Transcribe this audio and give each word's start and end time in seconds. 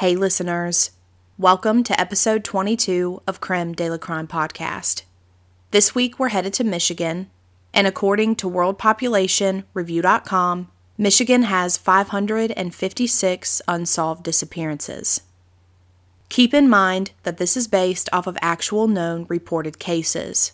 Hey, 0.00 0.16
listeners. 0.16 0.90
Welcome 1.36 1.84
to 1.84 2.00
episode 2.00 2.42
22 2.42 3.20
of 3.26 3.42
Creme 3.42 3.74
de 3.74 3.90
la 3.90 3.98
Crime 3.98 4.26
podcast. 4.26 5.02
This 5.72 5.94
week 5.94 6.18
we're 6.18 6.30
headed 6.30 6.54
to 6.54 6.64
Michigan, 6.64 7.30
and 7.74 7.86
according 7.86 8.36
to 8.36 8.48
WorldPopulationReview.com, 8.48 10.70
Michigan 10.96 11.42
has 11.42 11.76
556 11.76 13.62
unsolved 13.68 14.22
disappearances. 14.22 15.20
Keep 16.30 16.54
in 16.54 16.70
mind 16.70 17.10
that 17.24 17.36
this 17.36 17.54
is 17.54 17.68
based 17.68 18.08
off 18.10 18.26
of 18.26 18.38
actual 18.40 18.88
known 18.88 19.26
reported 19.28 19.78
cases. 19.78 20.52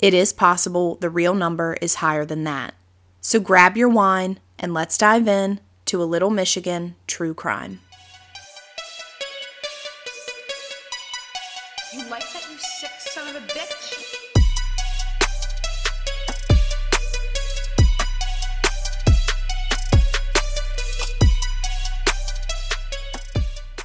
It 0.00 0.14
is 0.14 0.32
possible 0.32 0.96
the 0.96 1.10
real 1.10 1.34
number 1.34 1.76
is 1.80 2.02
higher 2.02 2.24
than 2.24 2.42
that. 2.42 2.74
So 3.20 3.38
grab 3.38 3.76
your 3.76 3.88
wine 3.88 4.40
and 4.58 4.74
let's 4.74 4.98
dive 4.98 5.28
in 5.28 5.60
to 5.84 6.02
a 6.02 6.10
little 6.10 6.30
Michigan 6.30 6.96
true 7.06 7.34
crime. 7.34 7.78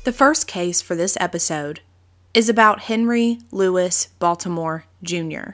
The 0.10 0.14
first 0.14 0.48
case 0.48 0.82
for 0.82 0.96
this 0.96 1.16
episode 1.20 1.82
is 2.34 2.50
about 2.50 2.86
Henry 2.90 3.38
Louis 3.52 4.08
Baltimore 4.18 4.86
Jr. 5.04 5.52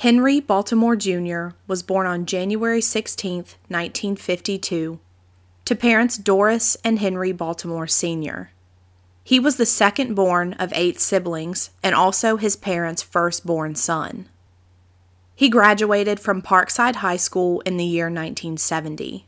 Henry 0.00 0.40
Baltimore 0.40 0.96
Jr. 0.96 1.50
was 1.68 1.84
born 1.84 2.08
on 2.08 2.26
January 2.26 2.80
16, 2.80 3.36
1952, 3.68 4.98
to 5.64 5.76
parents 5.76 6.18
Doris 6.18 6.76
and 6.82 6.98
Henry 6.98 7.30
Baltimore 7.30 7.86
Sr. 7.86 8.50
He 9.22 9.38
was 9.38 9.58
the 9.58 9.64
second 9.64 10.16
born 10.16 10.54
of 10.54 10.72
eight 10.74 10.98
siblings 10.98 11.70
and 11.84 11.94
also 11.94 12.38
his 12.38 12.56
parents' 12.56 13.02
firstborn 13.02 13.76
son. 13.76 14.28
He 15.36 15.48
graduated 15.48 16.18
from 16.18 16.42
Parkside 16.42 16.96
High 16.96 17.16
School 17.16 17.60
in 17.60 17.76
the 17.76 17.84
year 17.84 18.06
1970. 18.06 19.24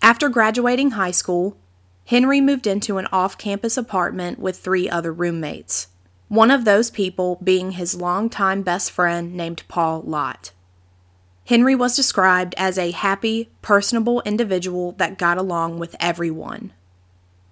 After 0.00 0.28
graduating 0.28 0.92
high 0.92 1.10
school, 1.10 1.56
Henry 2.06 2.40
moved 2.40 2.66
into 2.66 2.98
an 2.98 3.06
off 3.12 3.38
campus 3.38 3.76
apartment 3.76 4.38
with 4.38 4.58
three 4.58 4.88
other 4.88 5.12
roommates, 5.12 5.88
one 6.28 6.50
of 6.50 6.64
those 6.64 6.90
people 6.90 7.38
being 7.42 7.72
his 7.72 7.94
longtime 7.94 8.62
best 8.62 8.90
friend 8.90 9.34
named 9.34 9.62
Paul 9.68 10.02
Lott. 10.02 10.52
Henry 11.46 11.74
was 11.74 11.96
described 11.96 12.54
as 12.56 12.78
a 12.78 12.92
happy, 12.92 13.50
personable 13.62 14.22
individual 14.22 14.92
that 14.92 15.18
got 15.18 15.38
along 15.38 15.78
with 15.78 15.96
everyone. 15.98 16.72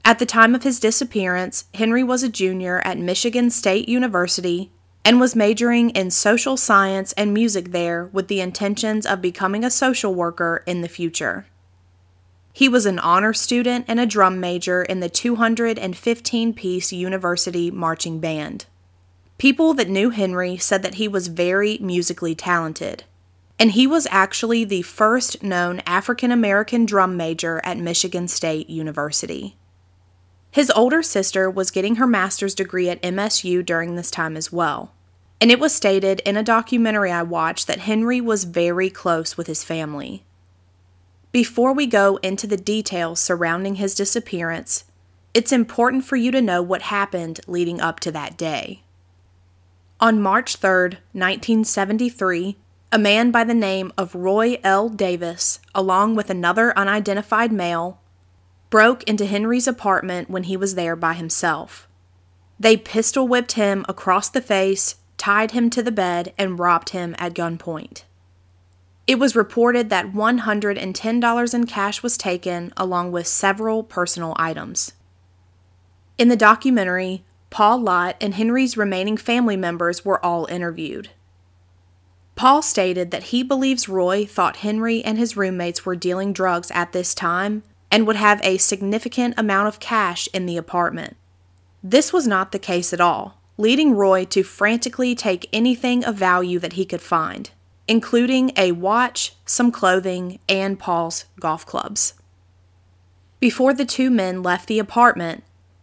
At 0.04 0.18
the 0.18 0.26
time 0.26 0.54
of 0.54 0.62
his 0.62 0.80
disappearance, 0.80 1.64
Henry 1.74 2.02
was 2.02 2.22
a 2.22 2.28
junior 2.28 2.80
at 2.84 2.98
Michigan 2.98 3.50
State 3.50 3.88
University 3.88 4.70
and 5.04 5.20
was 5.20 5.36
majoring 5.36 5.90
in 5.90 6.10
social 6.10 6.56
science 6.56 7.12
and 7.12 7.34
music 7.34 7.70
there 7.72 8.06
with 8.06 8.28
the 8.28 8.40
intentions 8.40 9.06
of 9.06 9.22
becoming 9.22 9.64
a 9.64 9.70
social 9.70 10.14
worker 10.14 10.62
in 10.66 10.80
the 10.80 10.88
future. 10.88 11.46
He 12.52 12.68
was 12.68 12.86
an 12.86 12.98
honor 12.98 13.32
student 13.32 13.84
and 13.88 14.00
a 14.00 14.06
drum 14.06 14.40
major 14.40 14.82
in 14.82 15.00
the 15.00 15.08
215 15.08 16.54
piece 16.54 16.92
university 16.92 17.70
marching 17.70 18.20
band. 18.20 18.66
People 19.38 19.72
that 19.74 19.88
knew 19.88 20.10
Henry 20.10 20.56
said 20.56 20.82
that 20.82 20.94
he 20.94 21.08
was 21.08 21.28
very 21.28 21.78
musically 21.80 22.34
talented, 22.34 23.04
and 23.58 23.70
he 23.72 23.86
was 23.86 24.06
actually 24.10 24.64
the 24.64 24.82
first 24.82 25.42
known 25.42 25.80
African 25.86 26.30
American 26.30 26.84
drum 26.84 27.16
major 27.16 27.60
at 27.64 27.78
Michigan 27.78 28.28
State 28.28 28.68
University. 28.68 29.56
His 30.50 30.70
older 30.72 31.02
sister 31.02 31.48
was 31.48 31.70
getting 31.70 31.96
her 31.96 32.06
master's 32.06 32.54
degree 32.54 32.90
at 32.90 33.02
MSU 33.02 33.64
during 33.64 33.94
this 33.94 34.10
time 34.10 34.36
as 34.36 34.52
well. 34.52 34.92
And 35.40 35.50
it 35.50 35.60
was 35.60 35.74
stated 35.74 36.20
in 36.26 36.36
a 36.36 36.42
documentary 36.42 37.12
I 37.12 37.22
watched 37.22 37.66
that 37.68 37.80
Henry 37.80 38.20
was 38.20 38.44
very 38.44 38.90
close 38.90 39.36
with 39.36 39.46
his 39.46 39.64
family. 39.64 40.24
Before 41.32 41.72
we 41.72 41.86
go 41.86 42.16
into 42.24 42.48
the 42.48 42.56
details 42.56 43.20
surrounding 43.20 43.76
his 43.76 43.94
disappearance, 43.94 44.84
it's 45.32 45.52
important 45.52 46.04
for 46.04 46.16
you 46.16 46.32
to 46.32 46.42
know 46.42 46.60
what 46.60 46.82
happened 46.82 47.38
leading 47.46 47.80
up 47.80 48.00
to 48.00 48.10
that 48.10 48.36
day. 48.36 48.82
On 50.00 50.20
March 50.20 50.56
3, 50.56 50.70
1973, 51.12 52.56
a 52.90 52.98
man 52.98 53.30
by 53.30 53.44
the 53.44 53.54
name 53.54 53.92
of 53.96 54.16
Roy 54.16 54.58
L. 54.64 54.88
Davis, 54.88 55.60
along 55.72 56.16
with 56.16 56.30
another 56.30 56.76
unidentified 56.76 57.52
male, 57.52 58.00
broke 58.68 59.04
into 59.04 59.24
Henry's 59.24 59.68
apartment 59.68 60.30
when 60.30 60.44
he 60.44 60.56
was 60.56 60.74
there 60.74 60.96
by 60.96 61.12
himself. 61.12 61.86
They 62.58 62.76
pistol 62.76 63.28
whipped 63.28 63.52
him 63.52 63.84
across 63.88 64.28
the 64.28 64.40
face, 64.40 64.96
tied 65.16 65.52
him 65.52 65.70
to 65.70 65.82
the 65.82 65.92
bed, 65.92 66.32
and 66.36 66.58
robbed 66.58 66.88
him 66.88 67.14
at 67.18 67.34
gunpoint. 67.34 68.02
It 69.10 69.18
was 69.18 69.34
reported 69.34 69.90
that 69.90 70.12
$110 70.12 71.54
in 71.54 71.66
cash 71.66 72.00
was 72.00 72.16
taken, 72.16 72.72
along 72.76 73.10
with 73.10 73.26
several 73.26 73.82
personal 73.82 74.34
items. 74.36 74.92
In 76.16 76.28
the 76.28 76.36
documentary, 76.36 77.24
Paul 77.50 77.80
Lott 77.80 78.14
and 78.20 78.34
Henry's 78.34 78.76
remaining 78.76 79.16
family 79.16 79.56
members 79.56 80.04
were 80.04 80.24
all 80.24 80.46
interviewed. 80.46 81.10
Paul 82.36 82.62
stated 82.62 83.10
that 83.10 83.24
he 83.34 83.42
believes 83.42 83.88
Roy 83.88 84.24
thought 84.24 84.58
Henry 84.58 85.02
and 85.02 85.18
his 85.18 85.36
roommates 85.36 85.84
were 85.84 85.96
dealing 85.96 86.32
drugs 86.32 86.70
at 86.70 86.92
this 86.92 87.12
time 87.12 87.64
and 87.90 88.06
would 88.06 88.14
have 88.14 88.40
a 88.44 88.58
significant 88.58 89.34
amount 89.36 89.66
of 89.66 89.80
cash 89.80 90.28
in 90.32 90.46
the 90.46 90.56
apartment. 90.56 91.16
This 91.82 92.12
was 92.12 92.28
not 92.28 92.52
the 92.52 92.60
case 92.60 92.92
at 92.92 93.00
all, 93.00 93.40
leading 93.58 93.94
Roy 93.96 94.24
to 94.26 94.44
frantically 94.44 95.16
take 95.16 95.48
anything 95.52 96.04
of 96.04 96.14
value 96.14 96.60
that 96.60 96.74
he 96.74 96.84
could 96.84 97.02
find 97.02 97.50
including 97.90 98.52
a 98.56 98.70
watch, 98.70 99.34
some 99.44 99.72
clothing, 99.72 100.38
and 100.48 100.78
Paul's 100.78 101.24
golf 101.40 101.66
clubs. 101.66 102.14
Before 103.40 103.74
the 103.74 103.84
two 103.84 104.10
men 104.10 104.44
left 104.44 104.68
the 104.68 104.78
apartment, 104.78 105.42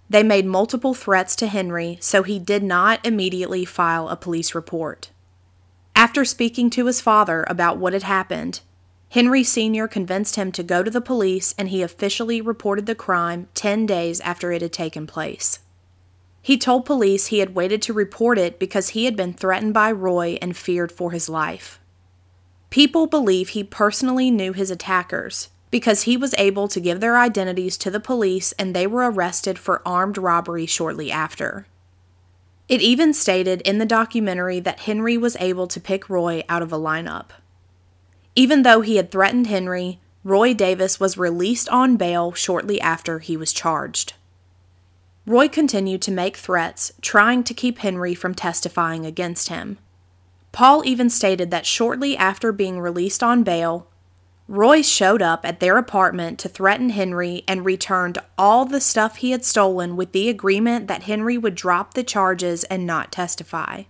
they 0.10 0.24
made 0.24 0.46
multiple 0.46 0.94
threats 0.94 1.36
to 1.36 1.48
Henry, 1.48 1.98
so 2.00 2.24
he 2.24 2.40
did 2.40 2.64
not 2.64 3.06
immediately 3.06 3.66
file 3.66 4.08
a 4.08 4.16
police 4.16 4.56
report. 4.56 5.10
After 5.98 6.24
speaking 6.24 6.70
to 6.70 6.86
his 6.86 7.02
father 7.02 7.46
about 7.50 7.78
what 7.78 7.92
had 7.92 8.04
happened, 8.04 8.62
Henry 9.10 9.44
Sr. 9.44 9.86
convinced 9.90 10.38
him 10.38 10.54
to 10.54 10.64
go 10.64 10.84
to 10.84 10.92
the 10.92 11.02
police 11.02 11.54
and 11.58 11.68
he 11.68 11.82
officially 11.82 12.40
reported 12.40 12.86
the 12.86 12.96
crime 12.96 13.50
10 13.54 13.86
days 13.86 14.22
after 14.22 14.54
it 14.54 14.62
had 14.62 14.72
taken 14.72 15.08
place. 15.08 15.60
He 16.42 16.58
told 16.58 16.86
police 16.86 17.28
he 17.28 17.40
had 17.40 17.54
waited 17.54 17.82
to 17.82 17.92
report 17.92 18.38
it 18.38 18.60
because 18.60 18.90
he 18.90 19.04
had 19.04 19.18
been 19.18 19.34
threatened 19.34 19.74
by 19.74 19.92
Roy 19.92 20.38
and 20.42 20.56
feared 20.56 20.94
for 20.94 21.12
his 21.12 21.28
life. 21.28 21.82
People 22.70 23.08
believe 23.08 23.50
he 23.50 23.64
personally 23.64 24.30
knew 24.30 24.54
his 24.54 24.70
attackers 24.70 25.50
because 25.72 26.04
he 26.04 26.18
was 26.18 26.36
able 26.38 26.68
to 26.68 26.80
give 26.80 27.00
their 27.00 27.18
identities 27.18 27.78
to 27.78 27.92
the 27.92 28.00
police 28.00 28.52
and 28.54 28.76
they 28.76 28.88
were 28.88 29.10
arrested 29.10 29.58
for 29.58 29.82
armed 29.86 30.18
robbery 30.18 30.66
shortly 30.66 31.12
after. 31.12 31.68
It 32.70 32.82
even 32.82 33.14
stated 33.14 33.62
in 33.62 33.78
the 33.78 33.86
documentary 33.86 34.60
that 34.60 34.82
Henry 34.82 35.18
was 35.18 35.38
able 35.40 35.68
to 35.68 35.80
pick 35.80 36.10
Roy 36.10 36.44
out 36.50 36.62
of 36.62 36.74
a 36.74 36.78
lineup. 36.78 37.28
Even 38.36 38.64
though 38.64 38.82
he 38.82 38.98
had 38.98 39.12
threatened 39.12 39.48
Henry, 39.48 40.00
Roy 40.24 40.54
Davis 40.54 41.00
was 41.00 41.18
released 41.18 41.70
on 41.70 41.96
bail 41.96 42.34
shortly 42.34 42.82
after 42.82 43.20
he 43.20 43.38
was 43.38 43.54
charged. 43.54 44.14
Roy 45.26 45.48
continued 45.48 46.02
to 46.04 46.12
make 46.12 46.38
threats, 46.38 46.92
trying 47.02 47.44
to 47.46 47.54
keep 47.54 47.80
Henry 47.80 48.14
from 48.14 48.36
testifying 48.36 49.06
against 49.06 49.50
him. 49.50 49.78
Paul 50.58 50.82
even 50.86 51.12
stated 51.12 51.52
that 51.52 51.68
shortly 51.68 52.18
after 52.18 52.52
being 52.52 52.80
released 52.80 53.22
on 53.22 53.44
bail, 53.44 53.86
Roy 54.48 54.82
showed 54.82 55.22
up 55.22 55.46
at 55.46 55.60
their 55.60 55.78
apartment 55.78 56.40
to 56.40 56.50
threaten 56.50 56.90
Henry 56.90 57.44
and 57.48 57.64
returned 57.64 58.18
all 58.40 58.66
the 58.66 58.82
stuff 58.82 59.18
he 59.18 59.30
had 59.30 59.46
stolen 59.46 59.96
with 59.96 60.14
the 60.14 60.30
agreement 60.30 60.88
that 60.88 61.04
Henry 61.04 61.38
would 61.38 61.54
drop 61.54 61.94
the 61.94 62.04
charges 62.04 62.64
and 62.64 62.88
not 62.88 63.12
testify. 63.12 63.84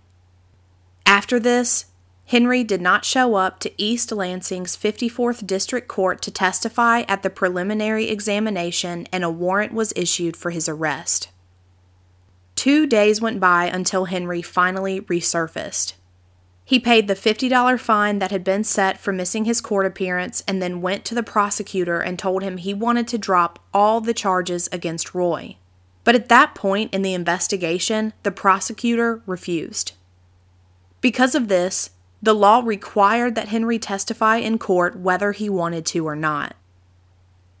After 1.06 1.40
this, 1.40 1.86
Henry 2.26 2.62
did 2.64 2.82
not 2.82 3.06
show 3.06 3.36
up 3.36 3.60
to 3.60 3.82
East 3.82 4.12
Lansing's 4.12 4.76
54th 4.76 5.46
District 5.46 5.88
Court 5.88 6.20
to 6.20 6.30
testify 6.30 7.00
at 7.08 7.22
the 7.22 7.30
preliminary 7.30 8.10
examination, 8.10 9.08
and 9.10 9.24
a 9.24 9.30
warrant 9.30 9.72
was 9.72 9.94
issued 9.96 10.36
for 10.36 10.50
his 10.50 10.68
arrest. 10.68 11.30
Two 12.56 12.86
days 12.86 13.22
went 13.22 13.40
by 13.40 13.64
until 13.64 14.04
Henry 14.04 14.42
finally 14.42 15.00
resurfaced. 15.00 15.94
He 16.68 16.78
paid 16.78 17.08
the 17.08 17.14
$50 17.14 17.80
fine 17.80 18.18
that 18.18 18.30
had 18.30 18.44
been 18.44 18.62
set 18.62 18.98
for 19.00 19.10
missing 19.10 19.46
his 19.46 19.62
court 19.62 19.86
appearance 19.86 20.44
and 20.46 20.60
then 20.60 20.82
went 20.82 21.06
to 21.06 21.14
the 21.14 21.22
prosecutor 21.22 22.00
and 22.00 22.18
told 22.18 22.42
him 22.42 22.58
he 22.58 22.74
wanted 22.74 23.08
to 23.08 23.16
drop 23.16 23.58
all 23.72 24.02
the 24.02 24.12
charges 24.12 24.68
against 24.70 25.14
Roy. 25.14 25.56
But 26.04 26.14
at 26.14 26.28
that 26.28 26.54
point 26.54 26.92
in 26.92 27.00
the 27.00 27.14
investigation, 27.14 28.12
the 28.22 28.30
prosecutor 28.30 29.22
refused. 29.24 29.92
Because 31.00 31.34
of 31.34 31.48
this, 31.48 31.88
the 32.20 32.34
law 32.34 32.60
required 32.62 33.34
that 33.34 33.48
Henry 33.48 33.78
testify 33.78 34.36
in 34.36 34.58
court 34.58 34.94
whether 34.94 35.32
he 35.32 35.48
wanted 35.48 35.86
to 35.86 36.06
or 36.06 36.16
not. 36.16 36.54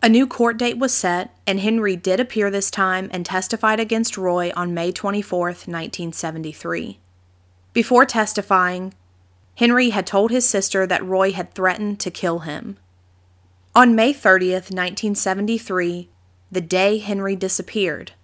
A 0.02 0.10
new 0.10 0.26
court 0.26 0.58
date 0.58 0.76
was 0.76 0.92
set, 0.92 1.34
and 1.46 1.60
Henry 1.60 1.96
did 1.96 2.20
appear 2.20 2.50
this 2.50 2.70
time 2.70 3.08
and 3.10 3.24
testified 3.24 3.80
against 3.80 4.18
Roy 4.18 4.52
on 4.54 4.74
May 4.74 4.92
24, 4.92 5.46
1973. 5.46 6.98
Before 7.78 8.04
testifying, 8.04 8.92
Henry 9.54 9.90
had 9.90 10.04
told 10.04 10.32
his 10.32 10.48
sister 10.48 10.84
that 10.84 11.06
Roy 11.06 11.30
had 11.30 11.54
threatened 11.54 12.00
to 12.00 12.10
kill 12.10 12.40
him. 12.40 12.76
On 13.72 13.94
May 13.94 14.12
30th, 14.12 14.72
1973, 14.74 16.08
the 16.50 16.60
day 16.60 16.98
Henry 16.98 17.36
disappeared, 17.36 18.14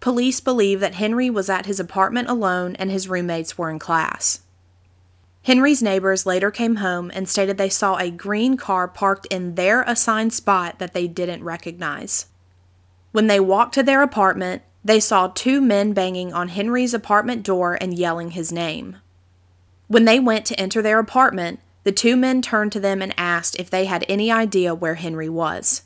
police 0.00 0.40
believe 0.40 0.80
that 0.80 0.96
Henry 0.96 1.30
was 1.30 1.48
at 1.48 1.64
his 1.64 1.80
apartment 1.80 2.28
alone 2.28 2.76
and 2.76 2.90
his 2.90 3.08
roommates 3.08 3.56
were 3.56 3.70
in 3.70 3.78
class. 3.78 4.40
Henry's 5.44 5.82
neighbors 5.82 6.26
later 6.26 6.50
came 6.50 6.76
home 6.76 7.10
and 7.14 7.30
stated 7.30 7.56
they 7.56 7.70
saw 7.70 7.96
a 7.96 8.10
green 8.10 8.58
car 8.58 8.86
parked 8.86 9.24
in 9.30 9.54
their 9.54 9.84
assigned 9.84 10.34
spot 10.34 10.78
that 10.78 10.92
they 10.92 11.08
didn't 11.08 11.42
recognize. 11.42 12.26
When 13.12 13.26
they 13.26 13.40
walked 13.40 13.72
to 13.76 13.82
their 13.82 14.02
apartment, 14.02 14.60
they 14.84 15.00
saw 15.00 15.28
two 15.28 15.60
men 15.60 15.92
banging 15.92 16.32
on 16.32 16.48
Henry's 16.48 16.94
apartment 16.94 17.42
door 17.42 17.76
and 17.80 17.98
yelling 17.98 18.32
his 18.32 18.52
name. 18.52 18.96
When 19.88 20.04
they 20.04 20.20
went 20.20 20.46
to 20.46 20.60
enter 20.60 20.82
their 20.82 20.98
apartment, 20.98 21.60
the 21.84 21.92
two 21.92 22.16
men 22.16 22.42
turned 22.42 22.72
to 22.72 22.80
them 22.80 23.00
and 23.00 23.14
asked 23.16 23.56
if 23.58 23.70
they 23.70 23.86
had 23.86 24.04
any 24.08 24.30
idea 24.30 24.74
where 24.74 24.96
Henry 24.96 25.28
was. 25.28 25.82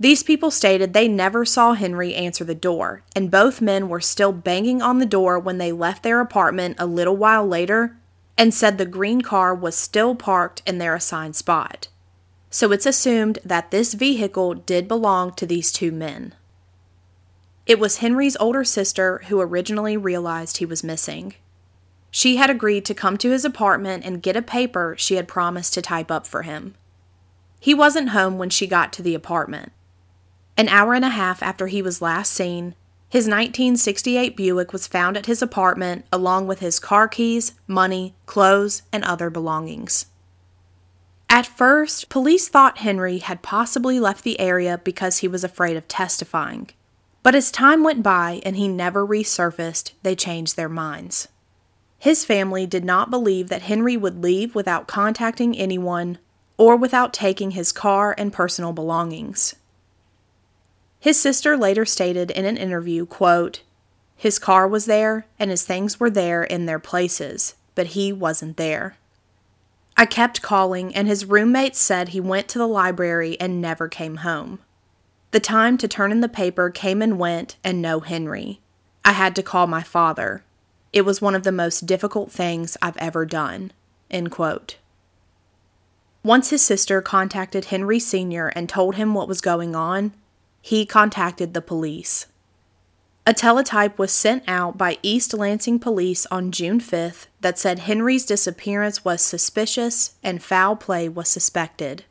These 0.00 0.22
people 0.22 0.50
stated 0.50 0.94
they 0.94 1.08
never 1.08 1.44
saw 1.44 1.74
Henry 1.74 2.14
answer 2.14 2.42
the 2.42 2.54
door, 2.54 3.02
and 3.14 3.30
both 3.30 3.60
men 3.60 3.90
were 3.90 4.00
still 4.00 4.32
banging 4.32 4.80
on 4.80 4.98
the 4.98 5.04
door 5.04 5.38
when 5.38 5.58
they 5.58 5.72
left 5.72 6.02
their 6.02 6.20
apartment 6.20 6.76
a 6.78 6.86
little 6.86 7.16
while 7.16 7.46
later 7.46 7.98
and 8.38 8.54
said 8.54 8.78
the 8.78 8.86
green 8.86 9.20
car 9.20 9.54
was 9.54 9.76
still 9.76 10.14
parked 10.14 10.62
in 10.64 10.78
their 10.78 10.94
assigned 10.94 11.36
spot. 11.36 11.88
So 12.48 12.72
it's 12.72 12.86
assumed 12.86 13.40
that 13.44 13.70
this 13.70 13.92
vehicle 13.92 14.54
did 14.54 14.88
belong 14.88 15.34
to 15.34 15.44
these 15.44 15.70
two 15.70 15.92
men. 15.92 16.34
It 17.66 17.78
was 17.78 17.98
Henry's 17.98 18.36
older 18.38 18.64
sister 18.64 19.22
who 19.28 19.40
originally 19.40 19.96
realized 19.96 20.56
he 20.56 20.66
was 20.66 20.82
missing. 20.82 21.34
She 22.10 22.36
had 22.36 22.50
agreed 22.50 22.84
to 22.86 22.94
come 22.94 23.16
to 23.18 23.30
his 23.30 23.44
apartment 23.44 24.04
and 24.04 24.22
get 24.22 24.36
a 24.36 24.42
paper 24.42 24.96
she 24.98 25.14
had 25.14 25.28
promised 25.28 25.74
to 25.74 25.82
type 25.82 26.10
up 26.10 26.26
for 26.26 26.42
him. 26.42 26.74
He 27.60 27.74
wasn't 27.74 28.10
home 28.10 28.38
when 28.38 28.50
she 28.50 28.66
got 28.66 28.92
to 28.94 29.02
the 29.02 29.14
apartment. 29.14 29.72
An 30.56 30.68
hour 30.68 30.94
and 30.94 31.04
a 31.04 31.10
half 31.10 31.42
after 31.42 31.68
he 31.68 31.82
was 31.82 32.02
last 32.02 32.32
seen, 32.32 32.74
his 33.08 33.24
1968 33.24 34.36
Buick 34.36 34.72
was 34.72 34.86
found 34.86 35.16
at 35.16 35.26
his 35.26 35.42
apartment 35.42 36.04
along 36.12 36.46
with 36.46 36.60
his 36.60 36.78
car 36.78 37.08
keys, 37.08 37.54
money, 37.66 38.14
clothes, 38.26 38.82
and 38.92 39.04
other 39.04 39.30
belongings. 39.30 40.06
At 41.28 41.46
first, 41.46 42.08
police 42.08 42.48
thought 42.48 42.78
Henry 42.78 43.18
had 43.18 43.42
possibly 43.42 44.00
left 44.00 44.24
the 44.24 44.38
area 44.38 44.80
because 44.82 45.18
he 45.18 45.28
was 45.28 45.44
afraid 45.44 45.76
of 45.76 45.88
testifying. 45.88 46.70
But 47.22 47.34
as 47.34 47.50
time 47.50 47.82
went 47.82 48.02
by 48.02 48.40
and 48.44 48.56
he 48.56 48.68
never 48.68 49.06
resurfaced, 49.06 49.92
they 50.02 50.14
changed 50.14 50.56
their 50.56 50.68
minds. 50.68 51.28
His 51.98 52.24
family 52.24 52.66
did 52.66 52.84
not 52.84 53.10
believe 53.10 53.48
that 53.48 53.62
Henry 53.62 53.96
would 53.96 54.22
leave 54.22 54.54
without 54.54 54.88
contacting 54.88 55.56
anyone 55.56 56.18
or 56.56 56.76
without 56.76 57.12
taking 57.12 57.50
his 57.50 57.72
car 57.72 58.14
and 58.16 58.32
personal 58.32 58.72
belongings. 58.72 59.54
His 60.98 61.20
sister 61.20 61.56
later 61.56 61.84
stated 61.84 62.30
in 62.30 62.46
an 62.46 62.56
interview, 62.56 63.04
quote, 63.04 63.62
His 64.16 64.38
car 64.38 64.66
was 64.66 64.86
there 64.86 65.26
and 65.38 65.50
his 65.50 65.64
things 65.64 66.00
were 66.00 66.10
there 66.10 66.42
in 66.42 66.66
their 66.66 66.78
places, 66.78 67.54
but 67.74 67.88
he 67.88 68.12
wasn't 68.12 68.56
there. 68.56 68.96
I 69.96 70.06
kept 70.06 70.40
calling, 70.40 70.94
and 70.94 71.06
his 71.06 71.26
roommates 71.26 71.78
said 71.78 72.08
he 72.08 72.20
went 72.20 72.48
to 72.48 72.58
the 72.58 72.66
library 72.66 73.38
and 73.38 73.60
never 73.60 73.88
came 73.88 74.16
home. 74.16 74.60
The 75.32 75.40
time 75.40 75.78
to 75.78 75.86
turn 75.86 76.10
in 76.10 76.20
the 76.20 76.28
paper 76.28 76.70
came 76.70 77.00
and 77.00 77.18
went, 77.18 77.56
and 77.62 77.80
no 77.80 78.00
Henry. 78.00 78.60
I 79.04 79.12
had 79.12 79.36
to 79.36 79.42
call 79.42 79.66
my 79.66 79.82
father. 79.82 80.42
It 80.92 81.02
was 81.02 81.22
one 81.22 81.36
of 81.36 81.44
the 81.44 81.52
most 81.52 81.86
difficult 81.86 82.32
things 82.32 82.76
I've 82.82 82.96
ever 82.96 83.24
done. 83.24 83.72
Once 86.24 86.50
his 86.50 86.62
sister 86.62 87.00
contacted 87.00 87.66
Henry 87.66 88.00
Sr. 88.00 88.48
and 88.48 88.68
told 88.68 88.96
him 88.96 89.14
what 89.14 89.28
was 89.28 89.40
going 89.40 89.76
on, 89.76 90.12
he 90.60 90.84
contacted 90.84 91.54
the 91.54 91.62
police. 91.62 92.26
A 93.24 93.32
teletype 93.32 93.98
was 93.98 94.10
sent 94.10 94.42
out 94.48 94.76
by 94.76 94.98
East 95.02 95.32
Lansing 95.32 95.78
police 95.78 96.26
on 96.26 96.50
June 96.50 96.80
5th 96.80 97.28
that 97.40 97.58
said 97.58 97.80
Henry's 97.80 98.26
disappearance 98.26 99.04
was 99.04 99.22
suspicious 99.22 100.14
and 100.22 100.42
foul 100.42 100.74
play 100.74 101.08
was 101.08 101.28
suspected. 101.28 102.04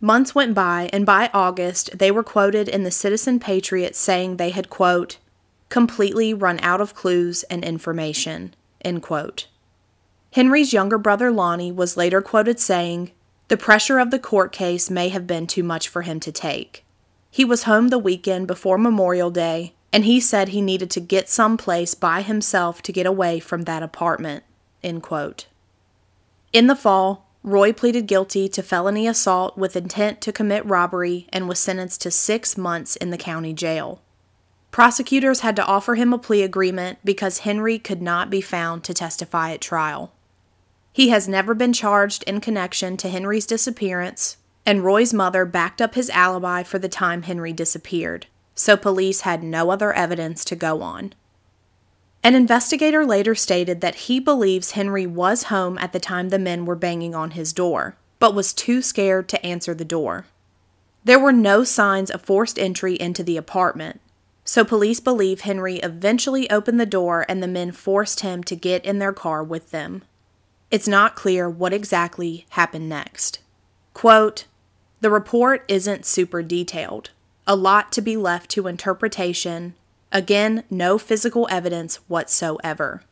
Months 0.00 0.34
went 0.34 0.54
by, 0.54 0.88
and 0.92 1.04
by 1.04 1.28
August, 1.34 1.98
they 1.98 2.10
were 2.10 2.22
quoted 2.22 2.68
in 2.68 2.84
the 2.84 2.90
Citizen 2.90 3.40
Patriot 3.40 3.96
saying 3.96 4.36
they 4.36 4.50
had, 4.50 4.70
quote, 4.70 5.18
completely 5.68 6.32
run 6.32 6.58
out 6.60 6.80
of 6.80 6.94
clues 6.94 7.42
and 7.44 7.64
information, 7.64 8.54
end 8.82 9.02
quote. 9.02 9.48
Henry's 10.32 10.72
younger 10.72 10.98
brother 10.98 11.30
Lonnie 11.30 11.72
was 11.72 11.96
later 11.96 12.22
quoted 12.22 12.60
saying, 12.60 13.10
The 13.48 13.56
pressure 13.56 13.98
of 13.98 14.10
the 14.10 14.18
court 14.18 14.52
case 14.52 14.88
may 14.88 15.08
have 15.08 15.26
been 15.26 15.46
too 15.46 15.62
much 15.62 15.88
for 15.88 16.02
him 16.02 16.20
to 16.20 16.32
take. 16.32 16.84
He 17.30 17.44
was 17.44 17.64
home 17.64 17.88
the 17.88 17.98
weekend 17.98 18.46
before 18.46 18.78
Memorial 18.78 19.30
Day, 19.30 19.74
and 19.92 20.04
he 20.04 20.20
said 20.20 20.48
he 20.48 20.60
needed 20.60 20.90
to 20.92 21.00
get 21.00 21.28
someplace 21.28 21.94
by 21.94 22.22
himself 22.22 22.82
to 22.82 22.92
get 22.92 23.06
away 23.06 23.40
from 23.40 23.62
that 23.62 23.82
apartment. 23.82 24.44
end 24.82 25.02
quote. 25.02 25.46
In 26.52 26.66
the 26.66 26.76
fall, 26.76 27.27
Roy 27.42 27.72
pleaded 27.72 28.06
guilty 28.06 28.48
to 28.48 28.62
felony 28.62 29.06
assault 29.06 29.56
with 29.56 29.76
intent 29.76 30.20
to 30.22 30.32
commit 30.32 30.66
robbery 30.66 31.26
and 31.32 31.48
was 31.48 31.58
sentenced 31.58 32.02
to 32.02 32.10
six 32.10 32.58
months 32.58 32.96
in 32.96 33.10
the 33.10 33.16
county 33.16 33.52
jail. 33.52 34.02
Prosecutors 34.70 35.40
had 35.40 35.56
to 35.56 35.64
offer 35.64 35.94
him 35.94 36.12
a 36.12 36.18
plea 36.18 36.42
agreement 36.42 36.98
because 37.04 37.38
Henry 37.38 37.78
could 37.78 38.02
not 38.02 38.28
be 38.28 38.40
found 38.40 38.84
to 38.84 38.94
testify 38.94 39.52
at 39.52 39.60
trial. 39.60 40.12
He 40.92 41.08
has 41.08 41.28
never 41.28 41.54
been 41.54 41.72
charged 41.72 42.22
in 42.24 42.40
connection 42.40 42.96
to 42.98 43.08
Henry's 43.08 43.46
disappearance, 43.46 44.36
and 44.66 44.84
Roy's 44.84 45.14
mother 45.14 45.44
backed 45.44 45.80
up 45.80 45.94
his 45.94 46.10
alibi 46.10 46.62
for 46.62 46.78
the 46.78 46.88
time 46.88 47.22
Henry 47.22 47.52
disappeared, 47.52 48.26
so 48.54 48.76
police 48.76 49.22
had 49.22 49.42
no 49.42 49.70
other 49.70 49.92
evidence 49.92 50.44
to 50.44 50.56
go 50.56 50.82
on. 50.82 51.14
An 52.22 52.34
investigator 52.34 53.06
later 53.06 53.34
stated 53.34 53.80
that 53.80 53.94
he 53.94 54.20
believes 54.20 54.72
Henry 54.72 55.06
was 55.06 55.44
home 55.44 55.78
at 55.78 55.92
the 55.92 56.00
time 56.00 56.28
the 56.28 56.38
men 56.38 56.66
were 56.66 56.74
banging 56.74 57.14
on 57.14 57.32
his 57.32 57.52
door, 57.52 57.96
but 58.18 58.34
was 58.34 58.52
too 58.52 58.82
scared 58.82 59.28
to 59.28 59.46
answer 59.46 59.74
the 59.74 59.84
door. 59.84 60.26
There 61.04 61.18
were 61.18 61.32
no 61.32 61.64
signs 61.64 62.10
of 62.10 62.22
forced 62.22 62.58
entry 62.58 62.94
into 62.94 63.22
the 63.22 63.36
apartment, 63.36 64.00
so 64.44 64.64
police 64.64 64.98
believe 64.98 65.42
Henry 65.42 65.76
eventually 65.76 66.50
opened 66.50 66.80
the 66.80 66.86
door 66.86 67.24
and 67.28 67.42
the 67.42 67.46
men 67.46 67.70
forced 67.70 68.20
him 68.20 68.42
to 68.44 68.56
get 68.56 68.84
in 68.84 68.98
their 68.98 69.12
car 69.12 69.44
with 69.44 69.70
them. 69.70 70.02
It's 70.70 70.88
not 70.88 71.16
clear 71.16 71.48
what 71.48 71.72
exactly 71.72 72.46
happened 72.50 72.88
next. 72.88 73.38
Quote, 73.94 74.46
the 75.00 75.10
report 75.10 75.64
isn't 75.68 76.04
super 76.04 76.42
detailed, 76.42 77.10
a 77.46 77.54
lot 77.54 77.92
to 77.92 78.02
be 78.02 78.16
left 78.16 78.50
to 78.50 78.66
interpretation. 78.66 79.74
Again, 80.12 80.64
no 80.70 80.98
physical 80.98 81.46
evidence 81.50 81.96
whatsoever. 82.08 83.02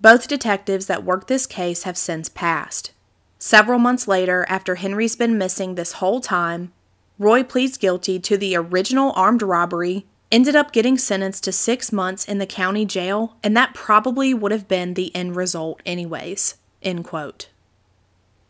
Both 0.00 0.28
detectives 0.28 0.86
that 0.86 1.04
worked 1.04 1.28
this 1.28 1.46
case 1.46 1.84
have 1.84 1.96
since 1.96 2.28
passed. 2.28 2.92
Several 3.38 3.78
months 3.78 4.06
later, 4.06 4.44
after 4.48 4.76
Henry's 4.76 5.16
been 5.16 5.38
missing 5.38 5.74
this 5.74 5.92
whole 5.92 6.20
time, 6.20 6.72
Roy 7.18 7.42
pleads 7.42 7.76
guilty 7.76 8.18
to 8.18 8.36
the 8.36 8.56
original 8.56 9.12
armed 9.14 9.42
robbery, 9.42 10.06
ended 10.32 10.56
up 10.56 10.72
getting 10.72 10.98
sentenced 10.98 11.44
to 11.44 11.52
six 11.52 11.92
months 11.92 12.24
in 12.24 12.38
the 12.38 12.46
county 12.46 12.84
jail, 12.84 13.36
and 13.42 13.56
that 13.56 13.74
probably 13.74 14.34
would 14.34 14.52
have 14.52 14.66
been 14.66 14.94
the 14.94 15.14
end 15.14 15.36
result, 15.36 15.80
anyways. 15.86 16.56
End 16.82 17.04
quote. 17.04 17.48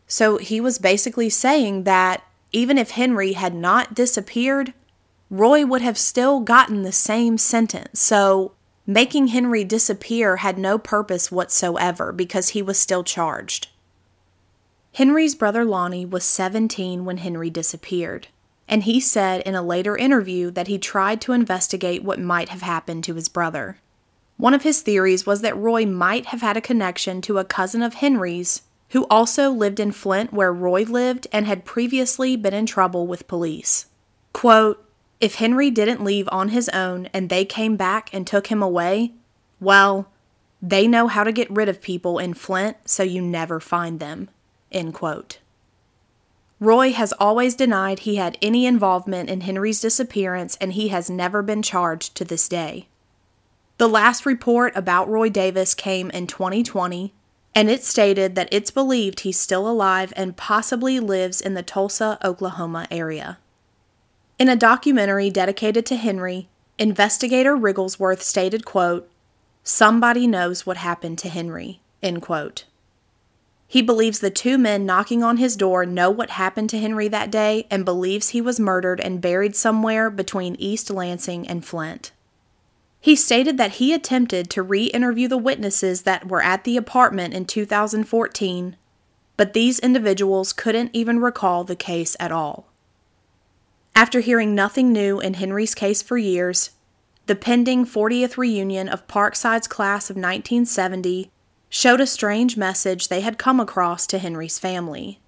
So 0.07 0.37
he 0.37 0.59
was 0.59 0.77
basically 0.77 1.29
saying 1.29 1.83
that 1.83 2.23
even 2.51 2.77
if 2.77 2.91
Henry 2.91 3.33
had 3.33 3.53
not 3.53 3.93
disappeared, 3.93 4.73
Roy 5.29 5.65
would 5.65 5.81
have 5.81 5.97
still 5.97 6.39
gotten 6.39 6.83
the 6.83 6.91
same 6.91 7.37
sentence. 7.37 7.99
So, 7.99 8.53
making 8.85 9.27
Henry 9.27 9.63
disappear 9.63 10.37
had 10.37 10.57
no 10.57 10.77
purpose 10.77 11.31
whatsoever 11.31 12.11
because 12.11 12.49
he 12.49 12.61
was 12.61 12.77
still 12.77 13.03
charged. 13.03 13.69
Henry's 14.93 15.35
brother 15.35 15.65
Lonnie 15.65 16.05
was 16.05 16.23
17 16.23 17.03
when 17.03 17.17
Henry 17.17 17.49
disappeared, 17.49 18.27
and 18.67 18.83
he 18.83 18.99
said 18.99 19.41
in 19.41 19.55
a 19.55 19.61
later 19.61 19.97
interview 19.97 20.51
that 20.51 20.67
he 20.67 20.77
tried 20.77 21.19
to 21.21 21.33
investigate 21.33 22.03
what 22.03 22.19
might 22.19 22.49
have 22.49 22.61
happened 22.61 23.03
to 23.03 23.15
his 23.15 23.27
brother. 23.27 23.79
One 24.37 24.53
of 24.53 24.63
his 24.63 24.81
theories 24.81 25.25
was 25.25 25.41
that 25.41 25.57
Roy 25.57 25.85
might 25.85 26.27
have 26.27 26.41
had 26.41 26.55
a 26.55 26.61
connection 26.61 27.21
to 27.21 27.39
a 27.39 27.45
cousin 27.45 27.81
of 27.81 27.95
Henry's 27.95 28.61
who 28.91 29.05
also 29.09 29.49
lived 29.49 29.79
in 29.79 29.91
Flint 29.91 30.31
where 30.31 30.53
Roy 30.53 30.83
lived 30.83 31.27
and 31.31 31.45
had 31.45 31.65
previously 31.65 32.35
been 32.35 32.53
in 32.53 32.65
trouble 32.65 33.07
with 33.07 33.27
police. 33.27 33.87
Quote, 34.31 34.84
if 35.19 35.35
Henry 35.35 35.71
didn't 35.71 36.03
leave 36.03 36.27
on 36.31 36.49
his 36.49 36.69
own 36.69 37.07
and 37.13 37.29
they 37.29 37.45
came 37.45 37.75
back 37.75 38.13
and 38.13 38.27
took 38.27 38.47
him 38.47 38.61
away, 38.61 39.13
well, 39.59 40.09
they 40.61 40.87
know 40.87 41.07
how 41.07 41.23
to 41.23 41.31
get 41.31 41.49
rid 41.49 41.69
of 41.69 41.81
people 41.81 42.19
in 42.19 42.33
Flint 42.33 42.77
so 42.85 43.03
you 43.03 43.21
never 43.21 43.59
find 43.59 43.99
them. 43.99 44.29
End 44.71 44.93
quote. 44.93 45.39
Roy 46.59 46.93
has 46.93 47.13
always 47.13 47.55
denied 47.55 47.99
he 47.99 48.15
had 48.15 48.37
any 48.41 48.65
involvement 48.65 49.29
in 49.29 49.41
Henry's 49.41 49.81
disappearance 49.81 50.57
and 50.61 50.73
he 50.73 50.87
has 50.87 51.09
never 51.09 51.41
been 51.41 51.61
charged 51.61 52.15
to 52.15 52.25
this 52.25 52.47
day. 52.47 52.87
The 53.77 53.89
last 53.89 54.25
report 54.25 54.75
about 54.75 55.09
Roy 55.09 55.29
Davis 55.29 55.73
came 55.73 56.09
in 56.11 56.27
2020, 56.27 57.13
and 57.53 57.69
it 57.69 57.83
stated 57.83 58.35
that 58.35 58.47
it's 58.51 58.71
believed 58.71 59.19
he's 59.19 59.37
still 59.37 59.69
alive 59.69 60.13
and 60.15 60.37
possibly 60.37 60.99
lives 61.01 61.41
in 61.41 61.55
the 61.55 61.63
Tulsa, 61.63 62.17
Oklahoma 62.23 62.87
area. 62.89 63.37
In 64.37 64.49
a 64.49 64.55
documentary 64.57 65.29
dedicated 65.29 65.85
to 65.85 65.95
Henry, 65.95 66.49
investigator 66.77 67.55
Rigglesworth 67.55 68.21
stated, 68.21 68.65
quote, 68.65 69.09
Somebody 69.63 70.27
knows 70.27 70.65
what 70.65 70.77
happened 70.77 71.17
to 71.19 71.29
Henry, 71.29 71.79
end 72.03 72.21
quote. 72.21 72.65
He 73.65 73.81
believes 73.81 74.19
the 74.19 74.29
two 74.29 74.57
men 74.57 74.85
knocking 74.85 75.23
on 75.23 75.37
his 75.37 75.55
door 75.55 75.85
know 75.85 76.11
what 76.11 76.31
happened 76.31 76.69
to 76.71 76.79
Henry 76.79 77.07
that 77.07 77.31
day 77.31 77.65
and 77.71 77.85
believes 77.85 78.29
he 78.29 78.41
was 78.41 78.59
murdered 78.59 78.99
and 78.99 79.21
buried 79.21 79.55
somewhere 79.55 80.09
between 80.09 80.55
East 80.59 80.89
Lansing 80.89 81.47
and 81.47 81.65
Flint. 81.65 82.11
He 82.99 83.15
stated 83.15 83.57
that 83.57 83.73
he 83.73 83.93
attempted 83.93 84.49
to 84.49 84.63
re 84.63 84.85
interview 84.87 85.27
the 85.29 85.37
witnesses 85.37 86.01
that 86.01 86.27
were 86.27 86.43
at 86.43 86.65
the 86.65 86.75
apartment 86.75 87.33
in 87.33 87.45
2014, 87.45 88.75
but 89.37 89.53
these 89.53 89.79
individuals 89.79 90.51
couldn't 90.51 90.91
even 90.93 91.19
recall 91.19 91.63
the 91.63 91.75
case 91.75 92.17
at 92.19 92.31
all. 92.31 92.67
After 93.95 94.19
hearing 94.19 94.53
nothing 94.53 94.91
new 94.91 95.21
in 95.21 95.35
Henry's 95.35 95.73
case 95.73 96.01
for 96.01 96.17
years, 96.17 96.71
the 97.27 97.35
pending 97.35 97.85
40th 97.85 98.37
reunion 98.37 98.89
of 98.89 99.07
Parkside's 99.07 99.67
class 99.67 100.09
of 100.09 100.17
1970 100.17 101.31
showed 101.69 102.01
a 102.01 102.05
strange 102.05 102.57
message 102.57 103.07
they 103.07 103.21
had 103.21 103.37
come 103.37 103.59
across 103.59 104.05
to 104.07 104.17
Henry's 104.17 104.59
family. 104.59 105.19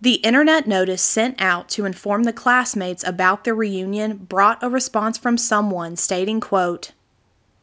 The 0.00 0.14
internet 0.14 0.66
notice 0.66 1.02
sent 1.02 1.42
out 1.42 1.68
to 1.70 1.84
inform 1.84 2.22
the 2.22 2.32
classmates 2.32 3.04
about 3.06 3.44
the 3.44 3.52
reunion 3.52 4.16
brought 4.16 4.62
a 4.62 4.70
response 4.70 5.18
from 5.18 5.36
someone 5.36 5.96
stating, 5.96 6.40
quote, 6.40 6.92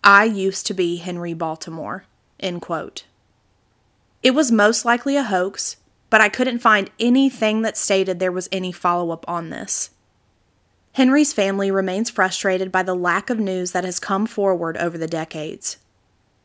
I 0.03 0.25
used 0.25 0.67
to 0.67 0.73
be 0.73 0.97
Henry 0.97 1.33
Baltimore, 1.33 2.03
end 2.39 2.61
quote. 2.61 3.05
It 4.21 4.31
was 4.31 4.51
most 4.51 4.85
likely 4.85 5.15
a 5.15 5.23
hoax, 5.23 5.77
but 6.09 6.21
I 6.21 6.29
couldn't 6.29 6.59
find 6.59 6.89
anything 6.99 7.61
that 7.61 7.77
stated 7.77 8.19
there 8.19 8.31
was 8.31 8.49
any 8.51 8.71
follow 8.71 9.11
up 9.11 9.25
on 9.27 9.49
this. 9.49 9.91
Henry's 10.93 11.33
family 11.33 11.69
remains 11.69 12.09
frustrated 12.09 12.71
by 12.71 12.81
the 12.81 12.95
lack 12.95 13.29
of 13.29 13.39
news 13.39 13.71
that 13.71 13.83
has 13.83 13.99
come 13.99 14.25
forward 14.25 14.77
over 14.77 14.97
the 14.97 15.07
decades. 15.07 15.77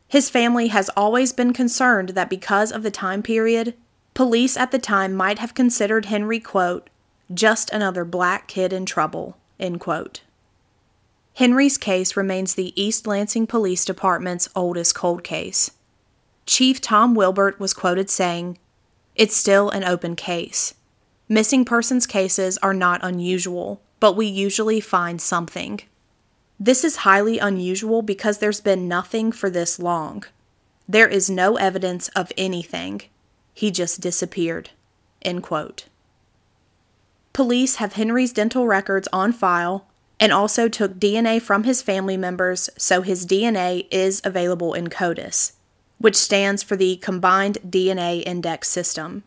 His 0.09 0.29
family 0.29 0.69
has 0.69 0.91
always 0.91 1.33
been 1.33 1.55
concerned 1.55 2.11
that 2.11 2.29
because 2.29 2.71
of 2.71 2.83
the 2.83 2.91
time 2.91 3.23
period, 3.23 3.75
police 4.13 4.59
at 4.59 4.71
the 4.71 4.79
time 4.79 5.15
might 5.15 5.39
have 5.39 5.55
considered 5.55 6.05
Henry, 6.05 6.39
quote, 6.39 6.91
just 7.33 7.71
another 7.71 8.05
black 8.05 8.47
kid 8.47 8.75
in 8.75 8.85
trouble, 8.85 9.39
end 9.59 9.81
quote. 9.81 10.21
Henry's 11.37 11.79
case 11.79 12.15
remains 12.15 12.55
the 12.55 12.79
East 12.81 13.07
Lansing 13.07 13.47
Police 13.47 13.87
Department's 13.87 14.51
oldest 14.55 14.95
cold 14.95 15.25
case. 15.25 15.71
Chief 16.45 16.79
Tom 16.79 17.15
Wibert 17.15 17.59
was 17.59 17.73
quoted 17.73 18.11
saying, 18.11 18.59
It's 19.15 19.37
still 19.37 19.71
an 19.71 19.85
open 19.85 20.17
case. 20.17 20.75
Missing 21.29 21.65
persons 21.65 22.07
cases 22.07 22.59
are 22.59 22.75
not 22.75 23.01
unusual, 23.03 23.81
but 24.01 24.17
we 24.17 24.27
usually 24.27 24.81
find 24.81 25.21
something. 25.21 25.81
This 26.59 26.85
is 26.85 26.97
highly 26.97 27.39
unusual 27.39 28.03
because 28.03 28.39
there's 28.39 28.61
been 28.61 28.89
nothing 28.89 29.33
for 29.33 29.51
this 29.51 29.79
long. 29.79 30.25
There 30.89 31.09
is 31.09 31.31
no 31.31 31.57
evidence 31.57 32.09
of 32.11 32.33
anything. 32.37 33.03
He 33.55 33.71
just 33.71 34.01
disappeared. 34.01 34.71
End 35.23 35.43
quote. 35.43 35.87
Police 37.33 37.77
have 37.77 37.95
Henry's 37.95 38.33
dental 38.33 38.67
records 38.67 39.09
on 39.13 39.33
file 39.33 39.87
and 40.21 40.33
also 40.33 40.69
took 40.69 41.01
DNA 41.01 41.41
from 41.41 41.65
his 41.65 41.83
family 41.83 42.17
members, 42.17 42.71
so 42.77 43.03
his 43.03 43.27
DNA 43.27 43.87
is 43.91 44.21
available 44.25 44.75
in 44.75 44.89
CODIS, 44.89 45.53
which 46.03 46.17
stands 46.17 46.65
for 46.65 46.77
the 46.77 46.97
Combined 46.97 47.59
DNA 47.65 48.25
Index 48.27 48.69
System. 48.69 49.23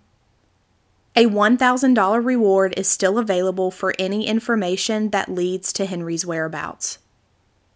A 1.16 1.26
$1,000 1.26 2.26
reward 2.26 2.74
is 2.76 2.90
still 2.90 3.18
available 3.18 3.72
for 3.72 3.96
any 3.98 4.28
information 4.28 5.12
that 5.12 5.32
leads 5.32 5.72
to 5.72 5.86
Henry's 5.86 6.26
whereabouts. 6.26 7.00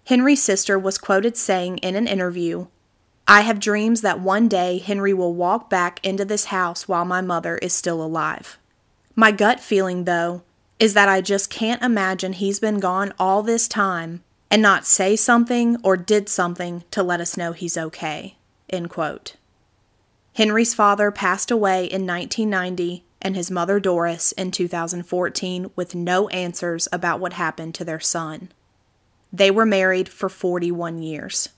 Henry's 0.07 0.43
sister 0.43 0.77
was 0.77 0.97
quoted 0.97 1.37
saying 1.37 1.77
in 1.77 1.95
an 1.95 2.07
interview, 2.07 2.67
I 3.25 3.41
have 3.41 3.61
dreams 3.61 4.01
that 4.01 4.19
one 4.19 4.49
day 4.49 4.79
Henry 4.79 5.13
will 5.13 5.33
walk 5.33 5.69
back 5.69 6.05
into 6.05 6.25
this 6.25 6.45
house 6.45 6.89
while 6.89 7.05
my 7.05 7.21
mother 7.21 7.57
is 7.59 7.71
still 7.71 8.03
alive. 8.03 8.57
My 9.15 9.31
gut 9.31 9.61
feeling, 9.61 10.03
though, 10.03 10.43
is 10.77 10.93
that 10.93 11.07
I 11.07 11.21
just 11.21 11.49
can't 11.49 11.81
imagine 11.81 12.33
he's 12.33 12.59
been 12.59 12.81
gone 12.81 13.13
all 13.17 13.43
this 13.43 13.69
time 13.69 14.23
and 14.51 14.61
not 14.61 14.85
say 14.85 15.15
something 15.15 15.77
or 15.83 15.95
did 15.95 16.27
something 16.27 16.83
to 16.91 17.01
let 17.01 17.21
us 17.21 17.37
know 17.37 17.53
he's 17.53 17.77
okay. 17.77 18.35
Henry's 20.35 20.73
father 20.73 21.11
passed 21.11 21.51
away 21.51 21.85
in 21.85 22.07
1990 22.07 23.03
and 23.21 23.35
his 23.35 23.51
mother 23.51 23.79
Doris 23.79 24.31
in 24.33 24.51
2014 24.51 25.71
with 25.75 25.95
no 25.95 26.29
answers 26.29 26.87
about 26.91 27.19
what 27.19 27.33
happened 27.33 27.75
to 27.75 27.83
their 27.83 27.99
son. 27.99 28.51
They 29.31 29.51
were 29.51 29.65
married 29.65 30.09
for 30.09 30.29
41 30.29 30.99
years. 31.01 31.49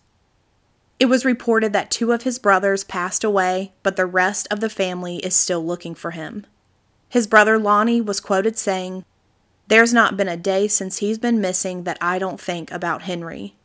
It 1.00 1.06
was 1.06 1.26
reported 1.26 1.74
that 1.74 1.90
two 1.90 2.12
of 2.12 2.24
his 2.24 2.38
brothers 2.38 2.84
passed 2.84 3.24
away, 3.24 3.74
but 3.82 3.96
the 3.96 4.06
rest 4.06 4.48
of 4.52 4.60
the 4.60 4.70
family 4.70 5.18
is 5.18 5.36
still 5.36 5.66
looking 5.66 5.96
for 5.96 6.12
him. 6.12 6.46
His 7.10 7.28
brother 7.28 7.58
Lonnie 7.58 8.02
was 8.02 8.20
quoted 8.20 8.58
saying, 8.58 9.04
There's 9.68 9.94
not 9.94 10.16
been 10.16 10.28
a 10.28 10.38
day 10.38 10.68
since 10.68 10.98
he's 10.98 11.18
been 11.18 11.42
missing 11.42 11.84
that 11.84 11.98
I 12.02 12.20
don't 12.20 12.40
think 12.40 12.72
about 12.72 13.04
Henry. 13.04 13.56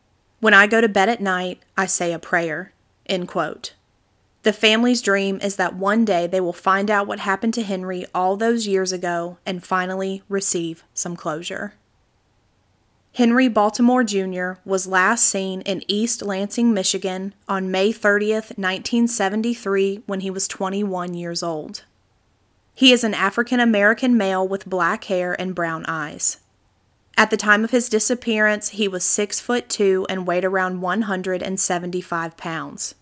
When 0.41 0.55
I 0.55 0.67
go 0.67 0.81
to 0.81 0.88
bed 0.88 1.09
at 1.09 1.21
night, 1.21 1.62
I 1.76 1.87
say 1.87 2.12
a 2.12 2.19
prayer. 2.19 2.73
End 3.07 3.29
quote. 3.29 3.75
The 4.43 4.53
family's 4.53 5.03
dream 5.03 5.41
is 5.43 5.57
that 5.57 5.75
one 5.75 6.05
day 6.05 6.27
they 6.27 6.41
will 6.41 6.53
find 6.53 6.91
out 6.91 7.07
what 7.07 7.19
happened 7.21 7.55
to 7.55 7.65
Henry 7.65 8.07
all 8.15 8.37
those 8.37 8.69
years 8.69 8.93
ago 8.93 9.39
and 9.45 9.65
finally 9.65 10.23
receive 10.29 10.85
some 10.95 11.17
closure. 11.17 11.75
Henry 13.15 13.49
Baltimore 13.49 14.05
Jr. 14.05 14.61
was 14.65 14.87
last 14.87 15.25
seen 15.25 15.63
in 15.63 15.83
East 15.89 16.23
Lansing, 16.23 16.75
Michigan 16.75 17.35
on 17.49 17.71
May 17.71 17.91
30th, 17.91 18.57
1973, 18.59 20.03
when 20.07 20.21
he 20.21 20.31
was 20.31 20.47
21 20.47 21.15
years 21.15 21.43
old. 21.43 21.85
He 22.75 22.93
is 22.93 23.03
an 23.05 23.15
African 23.15 23.59
American 23.59 24.19
male 24.19 24.47
with 24.47 24.67
black 24.67 25.05
hair 25.05 25.35
and 25.41 25.55
brown 25.55 25.87
eyes. 25.89 26.37
At 27.17 27.31
the 27.31 27.37
time 27.37 27.65
of 27.65 27.71
his 27.71 27.89
disappearance, 27.89 28.71
he 28.71 28.89
was 28.89 29.05
6 29.05 29.41
foot 29.41 29.69
2 29.69 30.07
and 30.09 30.27
weighed 30.27 30.45
around 30.45 30.83
175 30.83 32.37
pounds. 32.37 32.95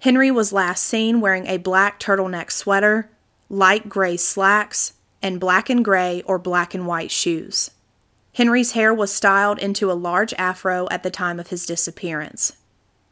Henry 0.00 0.30
was 0.30 0.52
last 0.52 0.82
seen 0.84 1.20
wearing 1.20 1.46
a 1.46 1.56
black 1.56 1.98
turtleneck 1.98 2.50
sweater, 2.50 3.08
light 3.48 3.88
gray 3.88 4.16
slacks, 4.16 4.94
and 5.22 5.40
black 5.40 5.70
and 5.70 5.84
gray 5.84 6.22
or 6.26 6.38
black 6.38 6.74
and 6.74 6.86
white 6.86 7.10
shoes. 7.10 7.70
Henry's 8.34 8.72
hair 8.72 8.92
was 8.92 9.12
styled 9.12 9.58
into 9.58 9.90
a 9.90 9.94
large 9.94 10.34
afro 10.34 10.88
at 10.90 11.02
the 11.02 11.10
time 11.10 11.38
of 11.38 11.48
his 11.48 11.64
disappearance. 11.64 12.54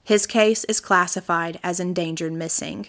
His 0.03 0.27
case 0.27 0.65
is 0.65 0.81
classified 0.81 1.61
as 1.63 1.79
endangered 1.79 2.33
missing. 2.33 2.89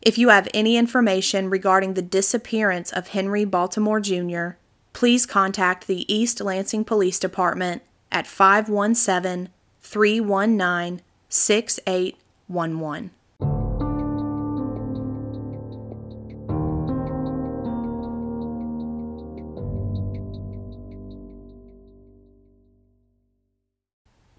If 0.00 0.18
you 0.18 0.28
have 0.28 0.48
any 0.54 0.76
information 0.76 1.50
regarding 1.50 1.94
the 1.94 2.02
disappearance 2.02 2.92
of 2.92 3.08
Henry 3.08 3.44
Baltimore 3.44 4.00
Jr., 4.00 4.50
please 4.96 5.26
contact 5.26 5.86
the 5.86 6.10
East 6.12 6.40
Lansing 6.40 6.82
Police 6.82 7.18
Department 7.18 7.82
at 8.10 8.26
517 8.26 9.50
319 9.82 11.02
6811. 11.28 13.10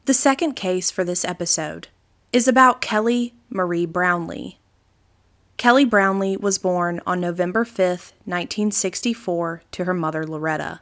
The 0.06 0.14
second 0.16 0.54
case 0.54 0.90
for 0.90 1.04
this 1.04 1.24
episode 1.24 1.90
is 2.34 2.48
about 2.48 2.82
Kellie 2.82 3.36
Marie 3.52 3.86
Brownlee. 3.86 4.58
Kellie 5.58 5.86
Brownlee 5.86 6.38
was 6.38 6.60
born 6.60 7.02
on 7.08 7.20
November 7.20 7.66
5, 7.66 8.14
1964, 8.26 9.64
to 9.72 9.84
her 9.86 9.94
mother 9.94 10.26
Loretta. 10.26 10.82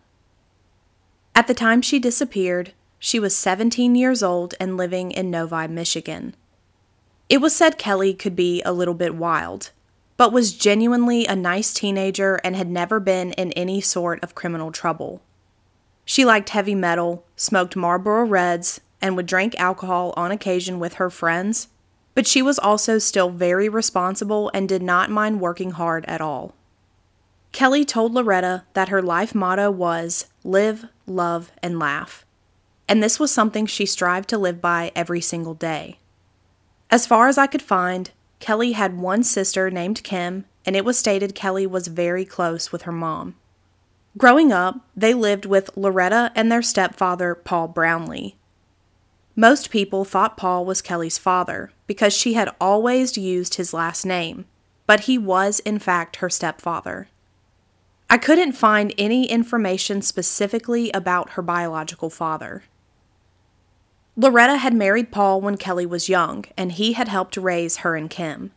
At 1.33 1.47
the 1.47 1.53
time 1.53 1.81
she 1.81 1.97
disappeared, 1.97 2.73
she 2.99 3.17
was 3.17 3.33
17 3.37 3.95
years 3.95 4.21
old 4.21 4.53
and 4.59 4.75
living 4.75 5.11
in 5.11 5.31
Novi, 5.31 5.69
Michigan. 5.69 6.35
It 7.29 7.37
was 7.37 7.55
said 7.55 7.77
Kellie 7.77 8.13
could 8.13 8.35
be 8.35 8.61
a 8.63 8.73
little 8.73 8.93
bit 8.93 9.15
wild, 9.15 9.71
but 10.17 10.33
was 10.33 10.51
genuinely 10.53 11.25
a 11.25 11.37
nice 11.37 11.73
teenager 11.73 12.41
and 12.43 12.57
had 12.57 12.69
never 12.69 12.99
been 12.99 13.31
in 13.33 13.53
any 13.53 13.79
sort 13.79 14.21
of 14.21 14.35
criminal 14.35 14.73
trouble. 14.73 15.21
She 16.03 16.25
liked 16.25 16.49
heavy 16.49 16.75
metal, 16.75 17.25
smoked 17.37 17.77
Marlboro 17.77 18.25
Reds, 18.25 18.81
and 19.01 19.15
would 19.15 19.25
drink 19.25 19.57
alcohol 19.57 20.13
on 20.17 20.31
occasion 20.31 20.79
with 20.79 20.95
her 20.95 21.09
friends, 21.09 21.69
but 22.15 22.25
she 22.25 22.41
was 22.41 22.57
also 22.57 22.97
still 22.97 23.29
very 23.29 23.69
responsible 23.69 24.49
and 24.53 24.67
did 24.67 24.81
not 24.81 25.11
mind 25.11 25.39
working 25.39 25.71
hard 25.71 26.05
at 26.05 26.21
all. 26.21 26.55
Kellie 27.51 27.85
told 27.85 28.13
Loretta 28.13 28.63
that 28.73 28.89
her 28.89 29.01
life 29.01 29.35
motto 29.35 29.69
was 29.69 30.25
live, 30.43 30.85
love, 31.05 31.51
and 31.61 31.77
laugh. 31.77 32.25
And 32.87 33.03
this 33.03 33.19
was 33.19 33.31
something 33.31 33.65
she 33.65 33.85
strived 33.85 34.29
to 34.29 34.37
live 34.37 34.61
by 34.61 34.91
every 34.95 35.21
single 35.21 35.53
day. 35.53 35.99
As 36.89 37.07
far 37.07 37.27
as 37.27 37.37
I 37.37 37.47
could 37.47 37.61
find, 37.61 38.11
Kellie 38.39 38.73
had 38.73 38.97
one 38.97 39.23
sister 39.23 39.71
named 39.71 40.03
Kim, 40.03 40.45
and 40.65 40.75
it 40.75 40.85
was 40.85 40.97
stated 40.97 41.35
Kellie 41.35 41.67
was 41.67 41.87
very 41.87 42.25
close 42.25 42.71
with 42.71 42.83
her 42.83 42.91
mom. 42.91 43.35
Growing 44.17 44.51
up, 44.51 44.81
they 44.95 45.13
lived 45.13 45.45
with 45.45 45.69
Loretta 45.75 46.31
and 46.35 46.51
their 46.51 46.61
stepfather, 46.61 47.35
Paul 47.35 47.67
Brownlee. 47.67 48.35
Most 49.35 49.69
people 49.69 50.05
thought 50.05 50.37
Paul 50.37 50.65
was 50.65 50.81
Kellie's 50.81 51.17
father 51.17 51.71
because 51.87 52.13
she 52.13 52.33
had 52.33 52.55
always 52.61 53.17
used 53.17 53.55
his 53.55 53.73
last 53.73 54.05
name, 54.05 54.45
but 54.87 55.01
he 55.01 55.17
was, 55.17 55.59
in 55.59 55.77
fact, 55.77 56.17
her 56.17 56.29
stepfather. 56.29 57.09
I 58.09 58.17
couldn't 58.17 58.53
find 58.53 58.93
any 58.97 59.25
information 59.25 60.01
specifically 60.01 60.89
about 60.91 61.31
her 61.31 61.41
biological 61.41 62.09
father. 62.09 62.63
Loretta 64.15 64.57
had 64.57 64.73
married 64.73 65.11
Paul 65.11 65.41
when 65.41 65.57
Kellie 65.57 65.85
was 65.85 66.07
young, 66.07 66.45
and 66.55 66.71
he 66.71 66.93
had 66.93 67.09
helped 67.09 67.35
raise 67.35 67.77
her 67.77 67.97
and 67.97 68.09
Kim. 68.09 68.51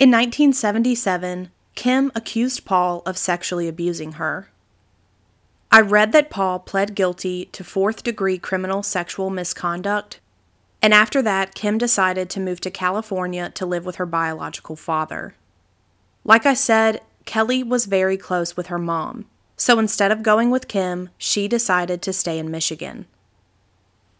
In 0.00 0.10
1977, 0.10 1.50
Kim 1.76 2.10
accused 2.16 2.64
Paul 2.64 3.02
of 3.06 3.16
sexually 3.16 3.68
abusing 3.68 4.12
her. 4.12 4.50
I 5.72 5.80
read 5.80 6.10
that 6.12 6.30
Paul 6.30 6.58
pled 6.58 6.96
guilty 6.96 7.44
to 7.52 7.62
fourth 7.62 8.02
degree 8.02 8.38
criminal 8.38 8.82
sexual 8.82 9.30
misconduct, 9.30 10.18
and 10.82 10.92
after 10.92 11.22
that, 11.22 11.54
Kim 11.54 11.78
decided 11.78 12.28
to 12.30 12.40
move 12.40 12.60
to 12.62 12.72
California 12.72 13.50
to 13.50 13.66
live 13.66 13.86
with 13.86 13.96
her 13.96 14.06
biological 14.06 14.74
father. 14.74 15.34
Like 16.24 16.44
I 16.44 16.54
said, 16.54 17.02
Kellie 17.24 17.62
was 17.62 17.86
very 17.86 18.16
close 18.16 18.56
with 18.56 18.66
her 18.66 18.78
mom, 18.78 19.26
so 19.56 19.78
instead 19.78 20.10
of 20.10 20.24
going 20.24 20.50
with 20.50 20.66
Kim, 20.66 21.10
she 21.16 21.46
decided 21.46 22.02
to 22.02 22.12
stay 22.12 22.40
in 22.40 22.50
Michigan. 22.50 23.06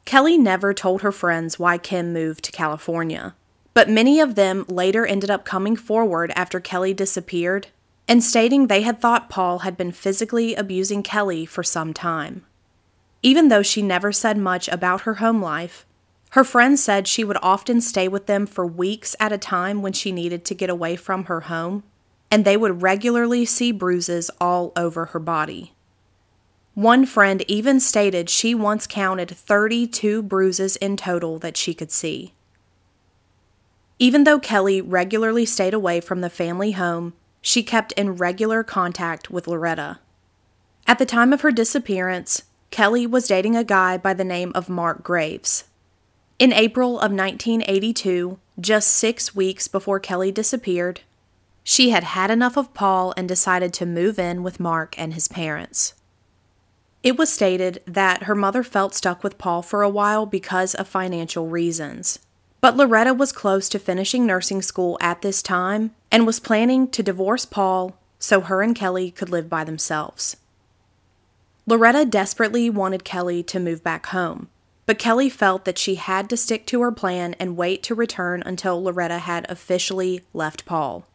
Kellie 0.04 0.38
never 0.38 0.72
told 0.72 1.02
her 1.02 1.12
friends 1.12 1.58
why 1.58 1.78
Kim 1.78 2.12
moved 2.12 2.44
to 2.44 2.52
California, 2.52 3.34
but 3.74 3.88
many 3.88 4.20
of 4.20 4.36
them 4.36 4.64
later 4.68 5.04
ended 5.04 5.30
up 5.30 5.44
coming 5.44 5.74
forward 5.74 6.32
after 6.36 6.60
Kellie 6.60 6.94
disappeared 6.94 7.68
and 8.10 8.24
stating 8.24 8.66
they 8.66 8.82
had 8.82 9.00
thought 9.00 9.30
Paul 9.30 9.60
had 9.60 9.76
been 9.76 9.92
physically 9.92 10.56
abusing 10.56 11.00
Kellie 11.00 11.46
for 11.46 11.62
some 11.62 11.94
time. 11.94 12.44
Even 13.22 13.46
though 13.46 13.62
she 13.62 13.82
never 13.82 14.10
said 14.10 14.36
much 14.36 14.66
about 14.66 15.02
her 15.02 15.14
home 15.14 15.40
life, 15.40 15.86
her 16.30 16.42
friends 16.42 16.82
said 16.82 17.06
she 17.06 17.22
would 17.22 17.36
often 17.40 17.80
stay 17.80 18.08
with 18.08 18.26
them 18.26 18.46
for 18.46 18.66
weeks 18.66 19.14
at 19.20 19.30
a 19.30 19.38
time 19.38 19.80
when 19.80 19.92
she 19.92 20.10
needed 20.10 20.44
to 20.44 20.56
get 20.56 20.68
away 20.68 20.96
from 20.96 21.26
her 21.26 21.42
home, 21.42 21.84
and 22.32 22.44
they 22.44 22.56
would 22.56 22.82
regularly 22.82 23.44
see 23.44 23.70
bruises 23.70 24.28
all 24.40 24.72
over 24.74 25.06
her 25.06 25.20
body. 25.20 25.72
One 26.74 27.06
friend 27.06 27.44
even 27.46 27.78
stated 27.78 28.28
she 28.28 28.56
once 28.56 28.88
counted 28.88 29.30
32 29.30 30.20
bruises 30.24 30.74
in 30.74 30.96
total 30.96 31.38
that 31.38 31.56
she 31.56 31.74
could 31.74 31.92
see. 31.92 32.34
Even 34.00 34.24
though 34.24 34.40
Kellie 34.40 34.80
regularly 34.80 35.46
stayed 35.46 35.74
away 35.74 36.00
from 36.00 36.22
the 36.22 36.30
family 36.30 36.72
home, 36.72 37.12
she 37.40 37.62
kept 37.62 37.92
in 37.92 38.16
regular 38.16 38.62
contact 38.62 39.30
with 39.30 39.46
Loretta. 39.46 39.98
At 40.86 40.98
the 40.98 41.06
time 41.06 41.32
of 41.32 41.40
her 41.40 41.50
disappearance, 41.50 42.42
Kellie 42.70 43.06
was 43.06 43.28
dating 43.28 43.56
a 43.56 43.64
guy 43.64 43.96
by 43.96 44.14
the 44.14 44.24
name 44.24 44.52
of 44.54 44.68
Mark 44.68 45.02
Graves. 45.02 45.64
In 46.38 46.52
April 46.52 46.98
of 46.98 47.12
1982, 47.12 48.38
just 48.58 48.88
six 48.88 49.34
weeks 49.34 49.68
before 49.68 50.00
Kellie 50.00 50.32
disappeared, 50.32 51.00
she 51.62 51.90
had 51.90 52.04
had 52.04 52.30
enough 52.30 52.56
of 52.56 52.72
Paul 52.74 53.12
and 53.16 53.28
decided 53.28 53.72
to 53.74 53.86
move 53.86 54.18
in 54.18 54.42
with 54.42 54.60
Mark 54.60 54.98
and 54.98 55.14
his 55.14 55.28
parents. 55.28 55.94
It 57.02 57.16
was 57.16 57.32
stated 57.32 57.82
that 57.86 58.24
her 58.24 58.34
mother 58.34 58.62
felt 58.62 58.94
stuck 58.94 59.22
with 59.22 59.38
Paul 59.38 59.62
for 59.62 59.82
a 59.82 59.88
while 59.88 60.26
because 60.26 60.74
of 60.74 60.88
financial 60.88 61.48
reasons. 61.48 62.18
But 62.60 62.76
Loretta 62.76 63.14
was 63.14 63.32
close 63.32 63.68
to 63.70 63.78
finishing 63.78 64.26
nursing 64.26 64.60
school 64.60 64.98
at 65.00 65.22
this 65.22 65.42
time 65.42 65.92
and 66.10 66.26
was 66.26 66.40
planning 66.40 66.88
to 66.88 67.02
divorce 67.02 67.46
Paul 67.46 67.96
so 68.18 68.42
her 68.42 68.60
and 68.60 68.76
Kellie 68.76 69.10
could 69.10 69.30
live 69.30 69.48
by 69.48 69.64
themselves. 69.64 70.36
Loretta 71.66 72.04
desperately 72.04 72.68
wanted 72.68 73.04
Kellie 73.04 73.42
to 73.44 73.60
move 73.60 73.82
back 73.82 74.06
home, 74.06 74.48
but 74.84 74.98
Kellie 74.98 75.30
felt 75.30 75.64
that 75.64 75.78
she 75.78 75.94
had 75.94 76.28
to 76.28 76.36
stick 76.36 76.66
to 76.66 76.82
her 76.82 76.92
plan 76.92 77.34
and 77.38 77.56
wait 77.56 77.82
to 77.84 77.94
return 77.94 78.42
until 78.44 78.82
Loretta 78.82 79.18
had 79.18 79.48
officially 79.48 80.22
left 80.34 80.66
Paul. 80.66 81.06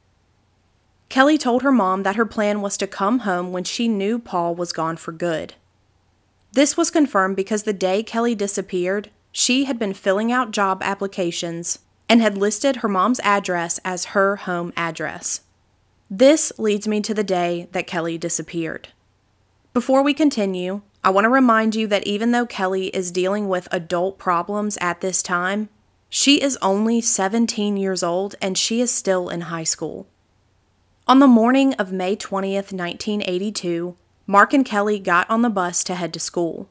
Kellie 1.09 1.37
told 1.37 1.61
her 1.61 1.71
mom 1.71 2.03
that 2.03 2.15
her 2.15 2.25
plan 2.25 2.61
was 2.61 2.77
to 2.77 2.87
come 2.87 3.19
home 3.19 3.51
when 3.51 3.63
she 3.63 3.87
knew 3.87 4.17
Paul 4.17 4.55
was 4.55 4.73
gone 4.73 4.97
for 4.97 5.11
good. 5.11 5.53
This 6.53 6.75
was 6.75 6.89
confirmed 6.89 7.35
because 7.35 7.63
the 7.63 7.73
day 7.73 8.01
Kellie 8.01 8.33
disappeared, 8.33 9.11
she 9.37 9.65
had 9.65 9.77
been 9.77 9.93
filling 9.93 10.31
out 10.31 10.51
job 10.51 10.81
applications 10.81 11.79
and 12.07 12.21
had 12.21 12.37
listed 12.37 12.77
her 12.77 12.87
mom's 12.87 13.19
address 13.19 13.81
as 13.83 14.05
her 14.15 14.37
home 14.37 14.71
address. 14.77 15.41
This 16.09 16.53
leads 16.57 16.87
me 16.87 17.01
to 17.01 17.13
the 17.13 17.21
day 17.21 17.67
that 17.73 17.85
Kellie 17.85 18.17
disappeared. 18.17 18.87
Before 19.73 20.01
we 20.01 20.13
continue, 20.13 20.83
I 21.03 21.09
want 21.09 21.25
to 21.25 21.29
remind 21.29 21.75
you 21.75 21.85
that 21.87 22.07
even 22.07 22.31
though 22.31 22.45
Kellie 22.45 22.87
is 22.95 23.11
dealing 23.11 23.49
with 23.49 23.67
adult 23.73 24.17
problems 24.17 24.77
at 24.79 25.01
this 25.01 25.21
time, 25.21 25.67
she 26.09 26.41
is 26.41 26.57
only 26.61 27.01
17 27.01 27.75
years 27.75 28.03
old 28.03 28.35
and 28.41 28.57
she 28.57 28.79
is 28.79 28.89
still 28.89 29.27
in 29.27 29.41
high 29.41 29.65
school. 29.65 30.07
On 31.07 31.19
the 31.19 31.27
morning 31.27 31.73
of 31.73 31.91
May 31.91 32.15
20th, 32.15 32.71
1982, 32.71 33.97
Mark 34.27 34.53
and 34.53 34.65
Kellie 34.65 34.97
got 34.97 35.29
on 35.29 35.41
the 35.41 35.49
bus 35.49 35.83
to 35.83 35.95
head 35.95 36.13
to 36.13 36.21
school. 36.21 36.69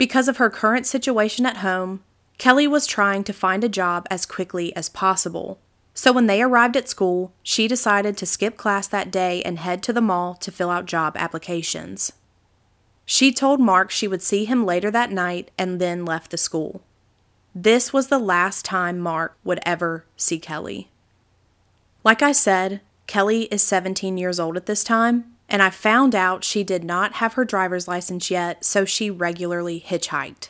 Because 0.00 0.28
of 0.28 0.38
her 0.38 0.48
current 0.48 0.86
situation 0.86 1.44
at 1.44 1.58
home, 1.58 2.02
Kellie 2.38 2.66
was 2.66 2.86
trying 2.86 3.22
to 3.24 3.34
find 3.34 3.62
a 3.62 3.68
job 3.68 4.06
as 4.10 4.24
quickly 4.24 4.74
as 4.74 4.88
possible. 4.88 5.60
So 5.92 6.10
when 6.10 6.26
they 6.26 6.40
arrived 6.40 6.74
at 6.74 6.88
school, 6.88 7.34
she 7.42 7.68
decided 7.68 8.16
to 8.16 8.24
skip 8.24 8.56
class 8.56 8.86
that 8.86 9.10
day 9.10 9.42
and 9.42 9.58
head 9.58 9.82
to 9.82 9.92
the 9.92 10.00
mall 10.00 10.36
to 10.36 10.50
fill 10.50 10.70
out 10.70 10.86
job 10.86 11.18
applications. 11.18 12.14
She 13.04 13.30
told 13.30 13.60
Mark 13.60 13.90
she 13.90 14.08
would 14.08 14.22
see 14.22 14.46
him 14.46 14.64
later 14.64 14.90
that 14.90 15.12
night 15.12 15.50
and 15.58 15.78
then 15.78 16.06
left 16.06 16.30
the 16.30 16.38
school. 16.38 16.80
This 17.54 17.92
was 17.92 18.06
the 18.06 18.18
last 18.18 18.64
time 18.64 18.98
Mark 18.98 19.36
would 19.44 19.60
ever 19.66 20.06
see 20.16 20.38
Kellie. 20.38 20.88
Like 22.04 22.22
I 22.22 22.32
said, 22.32 22.80
Kellie 23.06 23.52
is 23.52 23.62
17 23.62 24.16
years 24.16 24.40
old 24.40 24.56
at 24.56 24.64
this 24.64 24.82
time, 24.82 25.36
and 25.50 25.62
I 25.62 25.70
found 25.70 26.14
out 26.14 26.44
she 26.44 26.64
did 26.64 26.84
not 26.84 27.14
have 27.14 27.34
her 27.34 27.44
driver's 27.44 27.88
license 27.88 28.30
yet, 28.30 28.64
so 28.64 28.84
she 28.84 29.10
regularly 29.10 29.84
hitchhiked. 29.86 30.48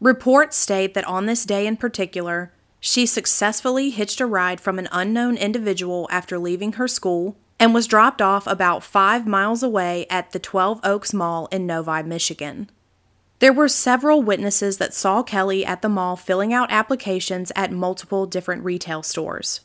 Reports 0.00 0.56
state 0.56 0.94
that 0.94 1.06
on 1.06 1.26
this 1.26 1.44
day 1.44 1.66
in 1.66 1.76
particular, 1.76 2.52
she 2.78 3.06
successfully 3.06 3.90
hitched 3.90 4.20
a 4.20 4.26
ride 4.26 4.60
from 4.60 4.78
an 4.78 4.88
unknown 4.92 5.36
individual 5.36 6.06
after 6.10 6.38
leaving 6.38 6.74
her 6.74 6.86
school 6.86 7.36
and 7.58 7.72
was 7.72 7.86
dropped 7.86 8.20
off 8.20 8.46
about 8.46 8.84
five 8.84 9.26
miles 9.26 9.62
away 9.62 10.06
at 10.10 10.32
the 10.32 10.38
12 10.38 10.80
Oaks 10.84 11.14
Mall 11.14 11.48
in 11.50 11.66
Novi, 11.66 12.02
Michigan. 12.02 12.70
There 13.38 13.52
were 13.52 13.68
several 13.68 14.22
witnesses 14.22 14.78
that 14.78 14.94
saw 14.94 15.22
Kellie 15.22 15.66
at 15.66 15.82
the 15.82 15.88
mall 15.88 16.16
filling 16.16 16.52
out 16.52 16.70
applications 16.70 17.50
at 17.56 17.72
multiple 17.72 18.26
different 18.26 18.64
retail 18.64 19.02
stores. 19.02 19.60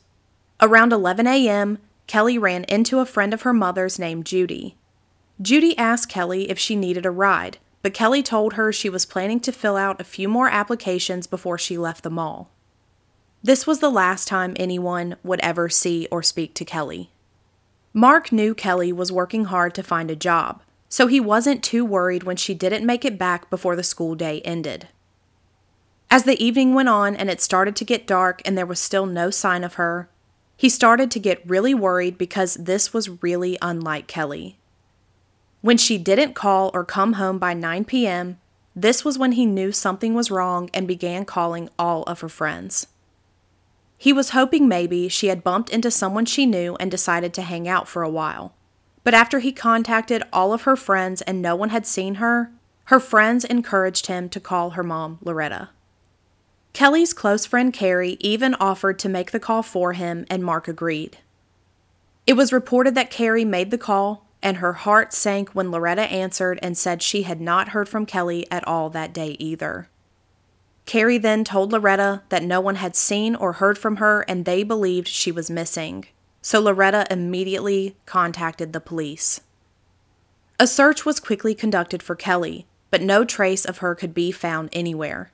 Around 0.62 0.94
11 0.94 1.28
a.m., 1.28 1.80
Kellie 2.10 2.40
ran 2.40 2.64
into 2.64 2.98
a 2.98 3.06
friend 3.06 3.36
of 3.36 3.44
her 3.44 3.54
mother's 3.54 4.00
named 4.00 4.26
Judy. 4.26 4.76
Judy 5.40 5.78
asked 5.78 6.10
Kellie 6.10 6.50
if 6.50 6.58
she 6.58 6.76
needed 6.76 7.06
a 7.06 7.12
ride, 7.12 7.60
but 7.84 7.94
Kellie 7.94 8.24
told 8.24 8.54
her 8.54 8.74
she 8.74 8.90
was 8.90 9.06
planning 9.06 9.40
to 9.42 9.52
fill 9.52 9.78
out 9.78 10.02
a 10.02 10.04
few 10.04 10.28
more 10.28 10.50
applications 10.50 11.28
before 11.28 11.60
she 11.60 11.78
left 11.78 12.02
the 12.02 12.10
mall. 12.10 12.50
This 13.44 13.68
was 13.68 13.78
the 13.78 13.92
last 13.92 14.28
time 14.28 14.56
anyone 14.56 15.18
would 15.24 15.40
ever 15.42 15.70
see 15.70 16.08
or 16.10 16.24
speak 16.24 16.56
to 16.56 16.66
Kellie. 16.66 17.12
Mark 17.94 18.32
knew 18.32 18.56
Kellie 18.56 18.92
was 18.92 19.12
working 19.12 19.46
hard 19.46 19.76
to 19.76 19.84
find 19.84 20.10
a 20.10 20.16
job, 20.16 20.64
so 20.90 21.06
he 21.06 21.20
wasn't 21.20 21.64
too 21.64 21.86
worried 21.86 22.24
when 22.24 22.38
she 22.38 22.56
didn't 22.56 22.88
make 22.88 23.06
it 23.06 23.20
back 23.20 23.52
before 23.52 23.76
the 23.76 23.84
school 23.84 24.16
day 24.16 24.42
ended. 24.42 24.88
As 26.10 26.24
the 26.24 26.44
evening 26.44 26.74
went 26.74 26.90
on 26.90 27.16
and 27.16 27.30
it 27.30 27.40
started 27.40 27.76
to 27.76 27.86
get 27.86 28.08
dark 28.08 28.42
and 28.46 28.58
there 28.58 28.66
was 28.66 28.80
still 28.80 29.06
no 29.06 29.30
sign 29.30 29.64
of 29.64 29.76
her, 29.76 30.10
he 30.60 30.68
started 30.68 31.10
to 31.10 31.22
get 31.22 31.50
really 31.50 31.74
worried 31.74 32.18
because 32.18 32.56
this 32.56 32.94
was 32.94 33.24
really 33.24 33.58
unlike 33.62 34.08
Kellie. 34.08 34.58
When 35.62 35.78
she 35.78 35.98
didn't 35.98 36.34
call 36.34 36.70
or 36.74 36.84
come 36.84 37.14
home 37.14 37.40
by 37.40 37.54
9 37.54 37.86
p.m., 37.86 38.40
this 38.76 39.06
was 39.06 39.18
when 39.18 39.32
he 39.32 39.46
knew 39.46 39.72
something 39.72 40.14
was 40.14 40.30
wrong 40.30 40.70
and 40.74 40.86
began 40.86 41.24
calling 41.24 41.70
all 41.80 42.04
of 42.04 42.20
her 42.20 42.28
friends. 42.28 42.88
He 43.98 44.12
was 44.12 44.32
hoping 44.32 44.68
maybe 44.68 45.08
she 45.08 45.28
had 45.28 45.46
bumped 45.46 45.70
into 45.70 45.90
someone 45.90 46.26
she 46.26 46.46
knew 46.46 46.76
and 46.76 46.92
decided 46.92 47.34
to 47.36 47.42
hang 47.42 47.66
out 47.66 47.88
for 47.88 48.04
a 48.04 48.10
while. 48.10 48.54
But 49.06 49.14
after 49.14 49.40
he 49.40 49.54
contacted 49.54 50.24
all 50.34 50.52
of 50.52 50.64
her 50.64 50.76
friends 50.76 51.22
and 51.22 51.42
no 51.42 51.56
one 51.56 51.70
had 51.70 51.86
seen 51.88 52.16
her, 52.16 52.52
her 52.88 53.00
friends 53.00 53.46
encouraged 53.46 54.08
him 54.08 54.28
to 54.28 54.42
call 54.42 54.72
her 54.72 54.84
mom, 54.84 55.20
Loretta. 55.24 55.70
Kellie's 56.74 57.14
close 57.14 57.46
friend 57.46 57.74
Carrie 57.74 58.18
even 58.20 58.56
offered 58.56 59.00
to 59.00 59.10
make 59.10 59.32
the 59.32 59.40
call 59.40 59.64
for 59.64 59.94
him, 59.94 60.26
and 60.30 60.44
Mark 60.44 60.68
agreed. 60.68 61.18
It 62.28 62.34
was 62.34 62.54
reported 62.54 62.96
that 62.96 63.10
Carrie 63.10 63.46
made 63.46 63.72
the 63.72 63.78
call, 63.78 64.28
and 64.42 64.58
her 64.58 64.74
heart 64.74 65.14
sank 65.14 65.50
when 65.50 65.72
Loretta 65.72 66.04
answered 66.04 66.60
and 66.62 66.78
said 66.78 67.02
she 67.02 67.24
had 67.24 67.42
not 67.42 67.70
heard 67.70 67.90
from 67.90 68.06
Kellie 68.06 68.50
at 68.52 68.66
all 68.68 68.90
that 68.92 69.14
day 69.14 69.36
either. 69.40 69.90
Carrie 70.86 71.18
then 71.18 71.44
told 71.44 71.72
Loretta 71.72 72.24
that 72.30 72.44
no 72.44 72.60
one 72.62 72.76
had 72.76 72.96
seen 72.96 73.36
or 73.36 73.54
heard 73.54 73.78
from 73.78 73.98
her 73.98 74.22
and 74.22 74.46
they 74.46 74.64
believed 74.64 75.08
she 75.08 75.32
was 75.32 75.50
missing. 75.50 76.06
So 76.42 76.60
Loretta 76.60 77.06
immediately 77.12 77.96
contacted 78.06 78.74
the 78.74 78.80
police. 78.80 79.42
A 80.60 80.66
search 80.66 81.06
was 81.06 81.20
quickly 81.20 81.54
conducted 81.54 82.02
for 82.02 82.16
Kellie, 82.16 82.66
but 82.90 83.02
no 83.02 83.24
trace 83.24 83.66
of 83.66 83.80
her 83.80 83.94
could 83.94 84.14
be 84.14 84.32
found 84.32 84.70
anywhere. 84.72 85.32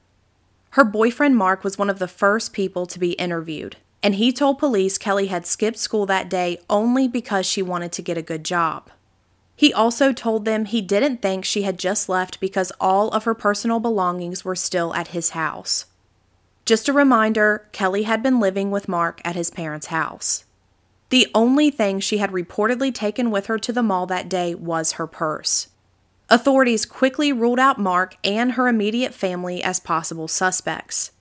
Her 0.76 0.84
boyfriend 0.84 1.38
Mark 1.38 1.64
was 1.64 1.78
one 1.78 1.90
of 1.90 2.00
the 2.00 2.08
first 2.08 2.52
people 2.52 2.86
to 2.86 3.00
be 3.00 3.14
interviewed, 3.14 3.78
and 4.04 4.16
he 4.16 4.34
told 4.34 4.60
police 4.60 4.98
Kellie 4.98 5.28
had 5.28 5.48
skipped 5.48 5.78
school 5.78 6.06
that 6.08 6.30
day 6.30 6.60
only 6.70 7.08
because 7.08 7.46
she 7.46 7.62
wanted 7.62 7.94
to 7.94 8.02
get 8.02 8.18
a 8.18 8.22
good 8.22 8.44
job. 8.44 8.90
He 9.56 9.74
also 9.74 10.12
told 10.12 10.44
them 10.44 10.66
he 10.66 10.82
didn't 10.82 11.22
think 11.22 11.46
she 11.46 11.62
had 11.62 11.80
just 11.80 12.10
left 12.10 12.42
because 12.42 12.74
all 12.78 13.10
of 13.12 13.24
her 13.24 13.34
personal 13.34 13.80
belongings 13.80 14.44
were 14.44 14.54
still 14.54 14.94
at 14.94 15.08
his 15.16 15.30
house. 15.30 15.86
Just 16.66 16.90
a 16.90 16.94
reminder 16.94 17.70
Kellie 17.72 18.04
had 18.04 18.22
been 18.22 18.42
living 18.42 18.70
with 18.70 18.90
Mark 18.90 19.22
at 19.24 19.38
his 19.38 19.50
parents' 19.50 19.88
house. 19.88 20.44
The 21.10 21.32
only 21.34 21.72
thing 21.72 22.02
she 22.02 22.18
had 22.18 22.32
reportedly 22.32 22.94
taken 22.94 23.32
with 23.32 23.46
her 23.46 23.58
to 23.60 23.72
the 23.72 23.82
mall 23.82 24.08
that 24.08 24.28
day 24.28 24.54
was 24.54 24.92
her 24.92 25.08
purse. 25.08 25.70
Authorities 26.30 26.86
quickly 26.86 27.32
ruled 27.32 27.60
out 27.60 27.80
Mark 27.80 28.18
and 28.24 28.54
her 28.54 28.68
immediate 28.68 29.14
family 29.14 29.62
as 29.64 29.80
possible 29.80 30.28
suspects. 30.28 31.12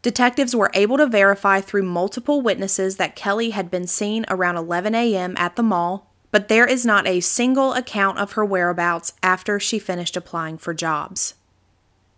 Detectives 0.00 0.54
were 0.54 0.70
able 0.74 0.96
to 0.96 1.06
verify 1.06 1.60
through 1.60 1.82
multiple 1.82 2.40
witnesses 2.40 2.96
that 2.96 3.16
Kellie 3.16 3.50
had 3.50 3.70
been 3.70 3.86
seen 3.86 4.24
around 4.28 4.56
11 4.56 4.94
a.m. 4.94 5.34
at 5.36 5.56
the 5.56 5.62
mall, 5.62 6.12
but 6.30 6.48
there 6.48 6.66
is 6.66 6.86
not 6.86 7.06
a 7.06 7.20
single 7.20 7.72
account 7.72 8.18
of 8.18 8.32
her 8.32 8.44
whereabouts 8.44 9.12
after 9.22 9.60
she 9.60 9.78
finished 9.78 10.16
applying 10.16 10.58
for 10.58 10.72
jobs. 10.72 11.34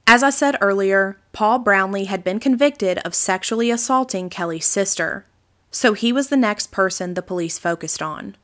As 0.07 0.23
I 0.23 0.31
said 0.31 0.57
earlier, 0.61 1.19
Paul 1.33 1.59
Brownlee 1.59 2.05
had 2.05 2.23
been 2.23 2.39
convicted 2.39 2.99
of 2.99 3.15
sexually 3.15 3.71
assaulting 3.71 4.29
Kellie's 4.29 4.67
sister, 4.67 5.27
so 5.71 5.95
he 5.95 6.13
was 6.13 6.29
the 6.29 6.37
next 6.37 6.71
person 6.71 7.15
the 7.15 7.23
police 7.23 7.59
focused 7.59 8.03
on. 8.03 8.37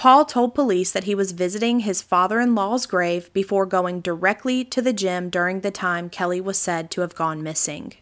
Paul 0.00 0.24
told 0.24 0.54
police 0.54 0.92
that 0.92 1.04
he 1.04 1.14
was 1.14 1.32
visiting 1.32 1.80
his 1.80 2.00
father 2.00 2.40
in 2.40 2.54
law's 2.54 2.86
grave 2.86 3.30
before 3.34 3.66
going 3.66 4.00
directly 4.00 4.64
to 4.64 4.80
the 4.80 4.94
gym 4.94 5.28
during 5.28 5.60
the 5.60 5.70
time 5.70 6.08
Kellie 6.08 6.40
was 6.40 6.56
said 6.56 6.90
to 6.92 7.02
have 7.02 7.14
gone 7.14 7.42
missing. 7.42 7.92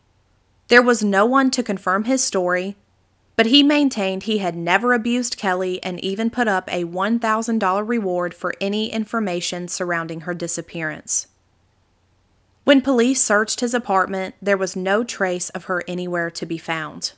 There 0.69 0.81
was 0.81 1.03
no 1.03 1.27
one 1.27 1.51
to 1.51 1.61
confirm 1.65 2.05
his 2.05 2.23
story, 2.23 2.77
but 3.35 3.47
he 3.47 3.65
maintained 3.65 4.23
he 4.23 4.39
had 4.39 4.55
never 4.55 4.93
abused 4.93 5.39
Kellie 5.39 5.83
and 5.83 5.99
even 5.99 6.31
put 6.31 6.47
up 6.47 6.69
a 6.69 6.85
$1,000 6.85 7.89
reward 7.89 8.33
for 8.33 8.55
any 8.61 8.93
information 8.93 9.67
surrounding 9.67 10.21
her 10.21 10.35
disappearance. 10.35 11.27
When 12.63 12.81
police 12.81 13.21
searched 13.21 13.59
his 13.59 13.75
apartment, 13.75 14.37
there 14.41 14.57
was 14.57 14.77
no 14.77 15.03
trace 15.03 15.51
of 15.51 15.65
her 15.65 15.83
anywhere 15.89 16.31
to 16.31 16.47
be 16.47 16.59
found. 16.59 17.15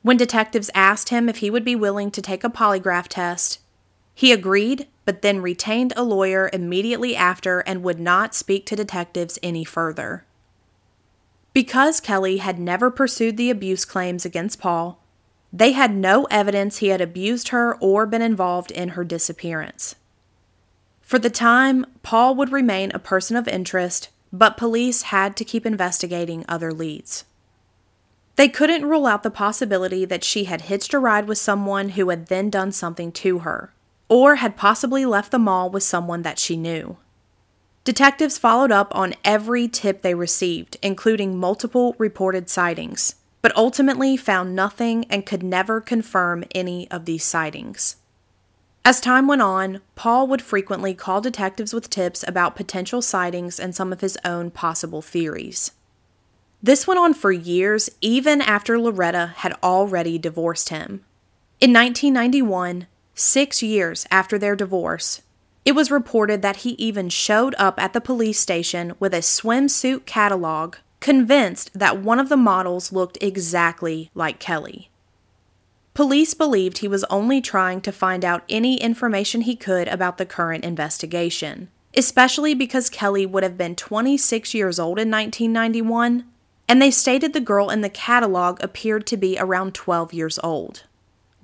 When 0.00 0.16
detectives 0.16 0.70
asked 0.74 1.10
him 1.10 1.28
if 1.28 1.38
he 1.38 1.50
would 1.50 1.66
be 1.66 1.76
willing 1.76 2.10
to 2.12 2.22
take 2.22 2.44
a 2.44 2.48
polygraph 2.48 3.08
test, 3.08 3.60
he 4.14 4.32
agreed, 4.32 4.86
but 5.04 5.22
then 5.22 5.42
retained 5.42 5.92
a 5.96 6.04
lawyer 6.04 6.48
immediately 6.52 7.16
after 7.16 7.60
and 7.60 7.82
would 7.82 7.98
not 7.98 8.34
speak 8.34 8.64
to 8.66 8.76
detectives 8.76 9.38
any 9.42 9.64
further. 9.64 10.24
Because 11.52 12.00
Kellie 12.00 12.38
had 12.38 12.58
never 12.58 12.90
pursued 12.90 13.36
the 13.36 13.50
abuse 13.50 13.84
claims 13.84 14.24
against 14.24 14.60
Paul, 14.60 15.00
they 15.52 15.72
had 15.72 15.94
no 15.94 16.24
evidence 16.30 16.78
he 16.78 16.88
had 16.88 17.00
abused 17.00 17.48
her 17.48 17.76
or 17.76 18.06
been 18.06 18.22
involved 18.22 18.70
in 18.70 18.90
her 18.90 19.04
disappearance. 19.04 19.94
For 21.00 21.18
the 21.18 21.30
time, 21.30 21.84
Paul 22.02 22.34
would 22.36 22.50
remain 22.50 22.90
a 22.92 22.98
person 22.98 23.36
of 23.36 23.46
interest, 23.46 24.08
but 24.32 24.56
police 24.56 25.02
had 25.02 25.36
to 25.36 25.44
keep 25.44 25.64
investigating 25.64 26.44
other 26.48 26.72
leads. 26.72 27.24
They 28.36 28.48
couldn't 28.48 28.86
rule 28.86 29.06
out 29.06 29.22
the 29.22 29.30
possibility 29.30 30.04
that 30.04 30.24
she 30.24 30.44
had 30.44 30.62
hitched 30.62 30.92
a 30.92 30.98
ride 30.98 31.28
with 31.28 31.38
someone 31.38 31.90
who 31.90 32.08
had 32.08 32.26
then 32.26 32.50
done 32.50 32.72
something 32.72 33.12
to 33.12 33.40
her 33.40 33.73
or 34.14 34.36
had 34.36 34.56
possibly 34.56 35.04
left 35.04 35.32
the 35.32 35.38
mall 35.40 35.68
with 35.68 35.82
someone 35.82 36.22
that 36.22 36.38
she 36.38 36.56
knew. 36.56 36.96
Detectives 37.82 38.38
followed 38.38 38.70
up 38.70 38.94
on 38.94 39.12
every 39.24 39.66
tip 39.66 40.02
they 40.02 40.14
received, 40.14 40.76
including 40.82 41.36
multiple 41.36 41.96
reported 41.98 42.48
sightings, 42.48 43.16
but 43.42 43.54
ultimately 43.56 44.16
found 44.16 44.54
nothing 44.54 45.04
and 45.10 45.26
could 45.26 45.42
never 45.42 45.80
confirm 45.80 46.44
any 46.54 46.88
of 46.92 47.06
these 47.06 47.24
sightings. 47.24 47.96
As 48.84 49.00
time 49.00 49.26
went 49.26 49.42
on, 49.42 49.80
Paul 49.96 50.28
would 50.28 50.40
frequently 50.42 50.94
call 50.94 51.20
detectives 51.20 51.74
with 51.74 51.90
tips 51.90 52.24
about 52.24 52.54
potential 52.54 53.02
sightings 53.02 53.58
and 53.58 53.74
some 53.74 53.92
of 53.92 54.00
his 54.00 54.16
own 54.24 54.52
possible 54.52 55.02
theories. 55.02 55.72
This 56.62 56.86
went 56.86 57.00
on 57.00 57.14
for 57.14 57.32
years, 57.32 57.90
even 58.00 58.40
after 58.40 58.78
Loretta 58.78 59.32
had 59.38 59.56
already 59.60 60.18
divorced 60.18 60.68
him. 60.68 61.04
In 61.60 61.72
1991, 61.72 62.86
Six 63.14 63.62
years 63.62 64.06
after 64.10 64.38
their 64.38 64.56
divorce, 64.56 65.22
it 65.64 65.72
was 65.72 65.90
reported 65.90 66.42
that 66.42 66.56
he 66.56 66.70
even 66.70 67.08
showed 67.08 67.54
up 67.58 67.80
at 67.80 67.92
the 67.92 68.00
police 68.00 68.40
station 68.40 68.94
with 68.98 69.14
a 69.14 69.18
swimsuit 69.18 70.04
catalog, 70.04 70.76
convinced 70.98 71.70
that 71.78 71.98
one 71.98 72.18
of 72.18 72.28
the 72.28 72.36
models 72.36 72.92
looked 72.92 73.18
exactly 73.20 74.10
like 74.14 74.40
Kellie. 74.40 74.90
Police 75.94 76.34
believed 76.34 76.78
he 76.78 76.88
was 76.88 77.04
only 77.04 77.40
trying 77.40 77.80
to 77.82 77.92
find 77.92 78.24
out 78.24 78.42
any 78.48 78.80
information 78.80 79.42
he 79.42 79.54
could 79.54 79.86
about 79.86 80.18
the 80.18 80.26
current 80.26 80.64
investigation, 80.64 81.68
especially 81.96 82.52
because 82.52 82.90
Kellie 82.90 83.26
would 83.26 83.44
have 83.44 83.56
been 83.56 83.76
26 83.76 84.54
years 84.54 84.80
old 84.80 84.98
in 84.98 85.08
1991, 85.08 86.24
and 86.68 86.82
they 86.82 86.90
stated 86.90 87.32
the 87.32 87.40
girl 87.40 87.70
in 87.70 87.80
the 87.80 87.88
catalog 87.88 88.62
appeared 88.62 89.06
to 89.06 89.16
be 89.16 89.38
around 89.38 89.72
12 89.72 90.12
years 90.12 90.40
old. 90.42 90.82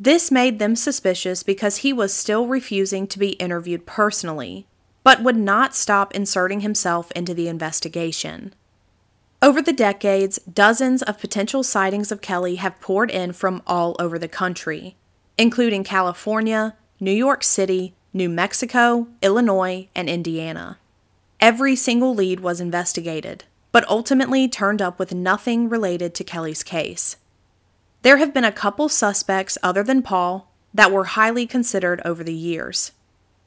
This 0.02 0.30
made 0.30 0.58
them 0.58 0.76
suspicious 0.76 1.42
because 1.42 1.78
he 1.78 1.92
was 1.92 2.14
still 2.14 2.46
refusing 2.46 3.06
to 3.08 3.18
be 3.18 3.32
interviewed 3.32 3.84
personally, 3.84 4.66
but 5.04 5.22
would 5.22 5.36
not 5.36 5.74
stop 5.74 6.14
inserting 6.14 6.60
himself 6.60 7.12
into 7.12 7.34
the 7.34 7.48
investigation. 7.48 8.54
Over 9.42 9.60
the 9.60 9.74
decades, 9.74 10.38
dozens 10.50 11.02
of 11.02 11.20
potential 11.20 11.62
sightings 11.62 12.10
of 12.10 12.22
Kellie 12.22 12.56
have 12.56 12.80
poured 12.80 13.10
in 13.10 13.34
from 13.34 13.60
all 13.66 13.94
over 13.98 14.18
the 14.18 14.26
country, 14.26 14.96
including 15.36 15.84
California, 15.84 16.76
New 16.98 17.12
York 17.12 17.44
City, 17.44 17.92
New 18.14 18.30
Mexico, 18.30 19.06
Illinois, 19.20 19.86
and 19.94 20.08
Indiana. 20.08 20.78
Every 21.40 21.76
single 21.76 22.14
lead 22.14 22.40
was 22.40 22.58
investigated, 22.58 23.44
but 23.70 23.86
ultimately 23.86 24.48
turned 24.48 24.80
up 24.80 24.98
with 24.98 25.12
nothing 25.12 25.68
related 25.68 26.14
to 26.14 26.24
Kellie's 26.24 26.62
case. 26.62 27.16
There 28.02 28.16
have 28.16 28.32
been 28.32 28.44
a 28.44 28.52
couple 28.52 28.88
suspects 28.88 29.58
other 29.62 29.82
than 29.82 30.02
Paul 30.02 30.50
that 30.72 30.90
were 30.90 31.04
highly 31.04 31.46
considered 31.46 32.00
over 32.04 32.24
the 32.24 32.34
years. 32.34 32.92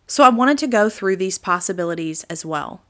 So 0.06 0.24
I 0.24 0.30
wanted 0.30 0.60
to 0.60 0.68
go 0.68 0.90
through 0.90 1.16
these 1.16 1.40
possibilities 1.40 2.24
as 2.26 2.46
well. 2.46 2.82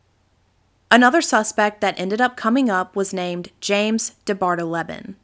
Another 0.92 1.22
suspect 1.22 1.80
that 1.82 1.98
ended 1.98 2.20
up 2.20 2.36
coming 2.36 2.70
up 2.70 2.96
was 2.96 3.14
named 3.14 3.52
James 3.62 4.14
DeBardeleben. 4.26 5.16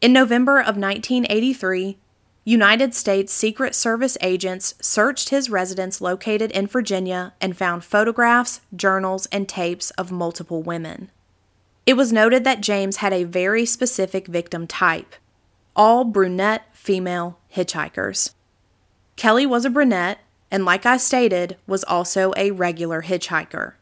In 0.00 0.12
November 0.12 0.58
of 0.58 0.76
1983, 0.76 1.98
United 2.44 2.94
States 2.94 3.32
Secret 3.32 3.74
Service 3.74 4.18
agents 4.20 4.74
searched 4.80 5.30
his 5.30 5.50
residence 5.50 6.00
located 6.00 6.50
in 6.52 6.66
Virginia 6.66 7.32
and 7.40 7.56
found 7.56 7.84
photographs, 7.84 8.60
journals, 8.74 9.26
and 9.32 9.48
tapes 9.48 9.90
of 9.92 10.12
multiple 10.12 10.62
women. 10.62 11.10
It 11.86 11.94
was 11.94 12.12
noted 12.12 12.44
that 12.44 12.60
James 12.60 12.96
had 12.96 13.12
a 13.12 13.24
very 13.24 13.64
specific 13.64 14.26
victim 14.26 14.66
type 14.66 15.14
all 15.76 16.04
brunette 16.04 16.66
female 16.72 17.38
hitchhikers. 17.54 18.34
Kellie 19.16 19.46
was 19.46 19.64
a 19.64 19.70
brunette, 19.70 20.20
and 20.50 20.64
like 20.64 20.86
I 20.86 20.96
stated, 20.96 21.56
was 21.66 21.84
also 21.84 22.32
a 22.36 22.50
regular 22.50 23.02
hitchhiker. 23.02 23.74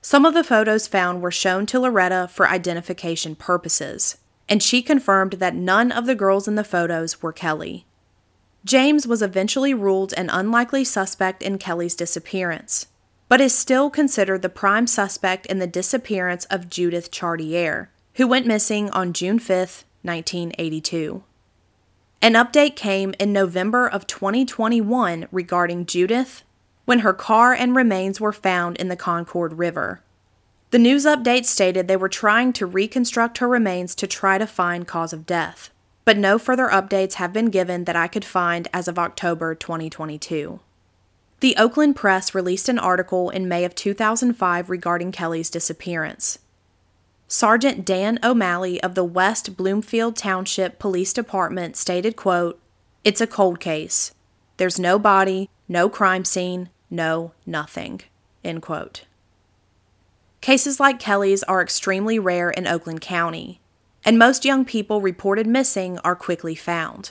Some 0.00 0.24
of 0.24 0.34
the 0.34 0.44
photos 0.44 0.86
found 0.86 1.20
were 1.20 1.30
shown 1.30 1.66
to 1.66 1.80
Loretta 1.80 2.28
for 2.32 2.48
identification 2.48 3.34
purposes, 3.34 4.18
and 4.48 4.62
she 4.62 4.80
confirmed 4.80 5.34
that 5.34 5.54
none 5.54 5.92
of 5.92 6.06
the 6.06 6.14
girls 6.14 6.48
in 6.48 6.54
the 6.54 6.64
photos 6.64 7.20
were 7.20 7.32
Kellie. 7.32 7.84
James 8.64 9.06
was 9.06 9.22
eventually 9.22 9.74
ruled 9.74 10.12
an 10.14 10.30
unlikely 10.30 10.84
suspect 10.84 11.42
in 11.42 11.58
Kellie's 11.58 11.94
disappearance, 11.94 12.86
but 13.28 13.40
is 13.40 13.56
still 13.56 13.90
considered 13.90 14.42
the 14.42 14.48
prime 14.48 14.86
suspect 14.86 15.46
in 15.46 15.58
the 15.58 15.66
disappearance 15.66 16.44
of 16.46 16.70
Judith 16.70 17.10
Chartier, 17.10 17.90
who 18.14 18.26
went 18.26 18.46
missing 18.46 18.90
on 18.90 19.12
June 19.12 19.38
5, 19.38 19.84
1982. 20.08 21.22
An 22.20 22.32
update 22.32 22.74
came 22.74 23.14
in 23.20 23.32
November 23.32 23.86
of 23.86 24.08
2021 24.08 25.28
regarding 25.30 25.86
Judith 25.86 26.42
when 26.84 27.00
her 27.00 27.12
car 27.12 27.52
and 27.52 27.76
remains 27.76 28.20
were 28.20 28.32
found 28.32 28.76
in 28.78 28.88
the 28.88 28.96
Concord 28.96 29.52
River. 29.52 30.00
The 30.70 30.78
news 30.78 31.06
update 31.06 31.44
stated 31.44 31.86
they 31.86 31.96
were 31.96 32.08
trying 32.08 32.52
to 32.54 32.66
reconstruct 32.66 33.38
her 33.38 33.48
remains 33.48 33.94
to 33.94 34.06
try 34.06 34.38
to 34.38 34.46
find 34.46 34.88
cause 34.88 35.12
of 35.12 35.26
death, 35.26 35.70
but 36.04 36.18
no 36.18 36.38
further 36.38 36.68
updates 36.68 37.14
have 37.14 37.32
been 37.32 37.50
given 37.50 37.84
that 37.84 37.96
I 37.96 38.08
could 38.08 38.24
find 38.24 38.66
as 38.72 38.88
of 38.88 38.98
October 38.98 39.54
2022. 39.54 40.60
The 41.40 41.56
Oakland 41.56 41.94
Press 41.94 42.34
released 42.34 42.68
an 42.68 42.78
article 42.78 43.30
in 43.30 43.46
May 43.46 43.64
of 43.64 43.74
2005 43.74 44.68
regarding 44.68 45.12
Kellie's 45.12 45.50
disappearance. 45.50 46.38
Sergeant 47.30 47.84
Dan 47.84 48.18
O'Malley 48.22 48.82
of 48.82 48.94
the 48.94 49.04
West 49.04 49.54
Bloomfield 49.54 50.16
Township 50.16 50.78
Police 50.78 51.12
Department 51.12 51.76
stated, 51.76 52.16
quote, 52.16 52.58
"It's 53.04 53.20
a 53.20 53.26
cold 53.26 53.60
case. 53.60 54.12
There's 54.56 54.78
no 54.78 54.98
body, 54.98 55.50
no 55.68 55.90
crime 55.90 56.24
scene, 56.24 56.70
no 56.90 57.32
nothing." 57.44 58.00
End 58.42 58.62
quote. 58.62 59.04
Cases 60.40 60.80
like 60.80 60.98
Kellie's 60.98 61.42
are 61.42 61.60
extremely 61.60 62.18
rare 62.18 62.48
in 62.48 62.66
Oakland 62.66 63.02
County, 63.02 63.60
and 64.06 64.18
most 64.18 64.46
young 64.46 64.64
people 64.64 65.02
reported 65.02 65.46
missing 65.46 65.98
are 65.98 66.16
quickly 66.16 66.54
found. 66.54 67.10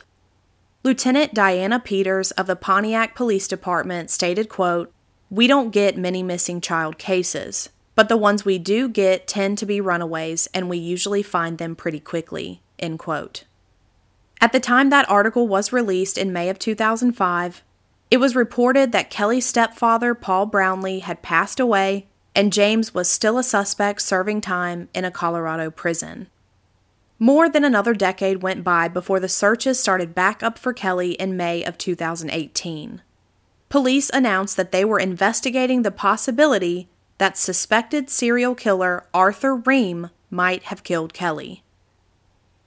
Lieutenant 0.84 1.36
Diana 1.36 1.80
Peters 1.80 2.32
of 2.32 2.48
the 2.48 2.56
Pontiac 2.56 3.14
Police 3.14 3.48
Department 3.48 4.10
stated, 4.10 4.50
quote, 4.50 4.92
"We 5.30 5.46
don't 5.46 5.70
get 5.70 5.96
many 5.96 6.24
missing 6.24 6.60
child 6.60 6.98
cases, 6.98 7.70
but 7.98 8.08
the 8.10 8.16
ones 8.16 8.46
we 8.46 8.60
do 8.60 8.88
get 8.88 9.28
tend 9.28 9.58
to 9.58 9.66
be 9.66 9.82
runaways 9.82 10.48
and 10.54 10.70
we 10.70 10.78
usually 10.78 11.24
find 11.24 11.58
them 11.58 11.76
pretty 11.76 12.00
quickly." 12.00 12.62
End 12.78 13.00
quote. 13.00 13.44
At 14.40 14.52
the 14.52 14.60
time 14.60 14.92
that 14.92 15.10
article 15.10 15.48
was 15.48 15.74
released 15.74 16.16
in 16.18 16.32
May 16.32 16.48
of 16.48 16.60
2005, 16.60 17.64
it 18.12 18.18
was 18.18 18.36
reported 18.36 18.92
that 18.92 19.10
Kellie's 19.10 19.48
stepfather, 19.48 20.14
Paul 20.14 20.46
Brownlee, 20.46 21.00
had 21.00 21.24
passed 21.24 21.60
away 21.60 22.06
and 22.36 22.54
James 22.54 22.94
was 22.94 23.10
still 23.10 23.40
a 23.40 23.44
suspect 23.44 24.00
serving 24.00 24.42
time 24.42 24.90
in 24.94 25.04
a 25.04 25.10
Colorado 25.10 25.72
prison. 25.72 26.28
More 27.18 27.50
than 27.50 27.64
another 27.64 27.96
decade 27.96 28.44
went 28.44 28.64
by 28.64 28.88
before 28.88 29.20
the 29.20 29.28
searches 29.28 29.80
started 29.80 30.14
back 30.14 30.44
up 30.44 30.60
for 30.60 30.72
Kellie 30.72 31.14
in 31.14 31.36
May 31.36 31.64
of 31.64 31.80
2018. 31.80 33.02
Police 33.70 34.12
announced 34.14 34.56
that 34.56 34.72
they 34.72 34.86
were 34.86 35.00
investigating 35.00 35.82
the 35.82 35.90
possibility 35.90 36.90
that 37.18 37.38
suspected 37.38 38.10
serial 38.10 38.56
killer 38.56 39.06
Arthur 39.14 39.56
Ream 39.56 40.10
might 40.30 40.64
have 40.64 40.84
killed 40.84 41.14
Kellie. 41.14 41.64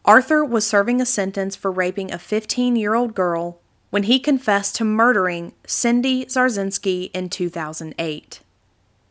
Arthur 0.05 0.45
was 0.45 0.67
serving 0.67 1.01
a 1.01 1.07
sentence 1.07 1.55
for 1.55 1.71
raping 1.71 2.13
a 2.13 2.19
15 2.19 2.77
year 2.77 2.95
old 2.95 3.15
girl 3.15 3.61
when 3.91 4.05
he 4.05 4.19
confessed 4.19 4.77
to 4.77 4.85
murdering 4.85 5.53
Cindy 5.67 6.25
Zarzinski 6.25 7.11
in 7.13 7.29
2008. 7.29 8.41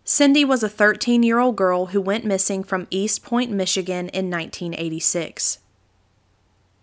Cindy 0.04 0.44
was 0.44 0.64
a 0.64 0.70
13 0.70 1.22
year 1.22 1.40
old 1.40 1.56
girl 1.56 1.88
who 1.88 2.02
went 2.02 2.26
missing 2.26 2.64
from 2.64 2.88
Eastpointe, 2.88 3.52
Michigan 3.52 4.10
in 4.10 4.30
1986. 4.32 5.60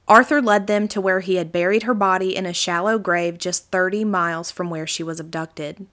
Arthur 0.09 0.41
led 0.41 0.69
them 0.69 0.87
to 0.87 1.01
where 1.01 1.19
he 1.19 1.35
had 1.35 1.51
buried 1.51 1.83
her 1.83 1.95
body 1.95 2.37
in 2.37 2.47
a 2.47 2.53
shallow 2.53 2.97
grave 2.97 3.39
just 3.39 3.73
30 3.73 4.05
miles 4.05 4.53
from 4.53 4.71
where 4.71 4.87
she 4.87 5.03
was 5.03 5.19
abducted. 5.19 5.87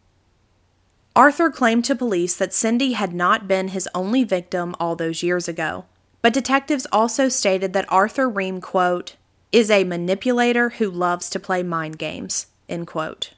Arthur 1.15 1.51
claimed 1.51 1.85
to 1.85 1.95
police 1.95 2.35
that 2.35 2.53
Cindy 2.53 2.93
had 2.93 3.13
not 3.13 3.47
been 3.47 3.67
his 3.67 3.87
only 3.93 4.23
victim 4.23 4.75
all 4.79 4.95
those 4.95 5.21
years 5.21 5.47
ago, 5.47 5.85
but 6.23 6.33
detectives 6.33 6.87
also 6.91 7.29
stated 7.29 7.73
that 7.73 7.91
Arthur 7.91 8.27
Ream, 8.27 8.59
quote, 8.59 9.15
is 9.51 9.69
a 9.69 9.83
manipulator 9.83 10.69
who 10.71 10.89
loves 10.89 11.29
to 11.29 11.39
play 11.39 11.61
mind 11.61 11.99
games, 11.99 12.47
end 12.67 12.87
quote. 12.87 13.33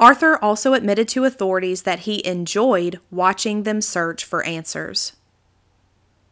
Arthur 0.00 0.42
also 0.42 0.74
admitted 0.74 1.08
to 1.08 1.24
authorities 1.24 1.82
that 1.82 2.00
he 2.00 2.24
enjoyed 2.26 2.98
watching 3.12 3.62
them 3.62 3.80
search 3.80 4.24
for 4.24 4.44
answers. 4.44 5.12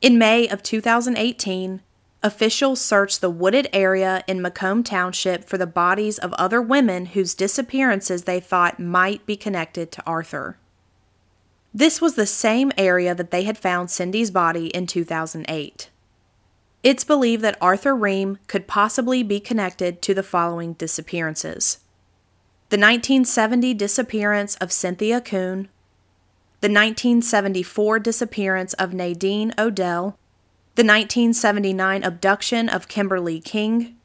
In 0.01 0.19
May 0.19 0.49
of 0.49 0.63
2018, 0.63 1.81
officials 2.27 2.81
searched 2.81 3.21
the 3.21 3.31
wooded 3.31 3.69
area 3.73 4.25
in 4.27 4.43
Macomb 4.43 4.83
Township 4.83 5.45
for 5.45 5.57
the 5.57 5.67
bodies 5.67 6.19
of 6.19 6.33
other 6.33 6.61
women 6.61 7.07
whose 7.07 7.35
disappearances 7.35 8.25
they 8.25 8.41
thought 8.41 8.81
might 8.81 9.25
be 9.25 9.37
connected 9.37 9.93
to 9.93 10.03
Arthur. 10.05 10.59
This 11.73 12.01
was 12.01 12.17
the 12.17 12.27
same 12.27 12.73
area 12.77 13.15
that 13.15 13.31
they 13.31 13.45
had 13.45 13.57
found 13.57 13.91
Cindy's 13.91 14.33
body 14.33 14.67
in 14.67 14.89
2008. 14.89 15.91
It's 16.83 17.05
believed 17.05 17.43
that 17.45 17.59
Arthur 17.61 17.95
Ream 17.95 18.39
could 18.49 18.67
possibly 18.67 19.23
be 19.23 19.39
connected 19.39 20.03
to 20.03 20.13
the 20.13 20.23
following 20.23 20.73
disappearances 20.75 21.79
the 22.69 22.77
1970 22.77 23.75
disappearance 23.75 24.57
of 24.57 24.73
Cynthia 24.73 25.21
Kuhn, 25.21 25.69
the 26.61 26.69
1974 26.69 28.01
disappearance 28.01 28.73
of 28.73 28.93
Nadine 28.93 29.55
Odell, 29.57 30.19
the 30.77 30.83
1979 30.83 32.05
abduction 32.05 32.69
of 32.69 32.87
Kimberly 32.87 33.41
King, 33.41 33.97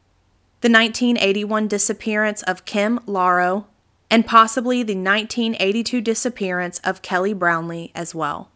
the 0.61 0.69
1981 0.69 1.67
disappearance 1.67 2.43
of 2.43 2.63
Kim 2.63 2.97
Lauro, 3.05 3.67
and 4.09 4.25
possibly 4.25 4.77
the 4.77 4.95
1982 4.95 5.99
disappearance 5.99 6.79
of 6.85 7.01
Kellie 7.01 7.33
Brownlee 7.33 7.91
as 7.93 8.15
well. 8.15 8.51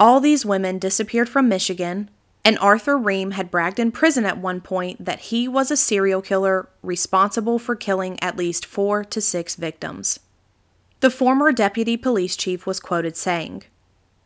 All 0.00 0.18
these 0.18 0.44
women 0.44 0.80
disappeared 0.80 1.28
from 1.28 1.48
Michigan, 1.48 2.10
and 2.44 2.58
Arthur 2.58 2.98
Ream 2.98 3.30
had 3.32 3.52
bragged 3.52 3.78
in 3.78 3.92
prison 3.92 4.24
at 4.24 4.38
one 4.38 4.60
point 4.60 5.04
that 5.04 5.20
he 5.20 5.46
was 5.46 5.70
a 5.70 5.76
serial 5.76 6.22
killer 6.22 6.68
responsible 6.82 7.60
for 7.60 7.76
killing 7.76 8.20
at 8.20 8.36
least 8.36 8.66
four 8.66 9.04
to 9.04 9.20
six 9.20 9.54
victims. 9.54 10.18
The 10.98 11.10
former 11.10 11.52
deputy 11.52 11.96
police 11.96 12.36
chief 12.36 12.66
was 12.66 12.80
quoted 12.80 13.16
saying, 13.16 13.62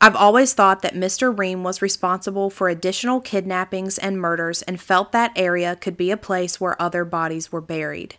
I've 0.03 0.17
always 0.17 0.55
thought 0.55 0.81
that 0.81 0.95
Mr. 0.95 1.37
Ream 1.37 1.63
was 1.63 1.83
responsible 1.83 2.49
for 2.49 2.69
additional 2.71 3.21
kidnappings 3.21 3.99
and 3.99 4.19
murders 4.19 4.63
and 4.63 4.81
felt 4.81 5.13
that 5.13 5.33
area 5.37 5.77
could 5.77 5.99
be 5.99 6.11
a 6.11 6.17
place 6.17 6.59
where 6.59 6.81
other 6.81 7.05
bodies 7.05 7.53
were 7.53 7.61
buried. 7.61 8.17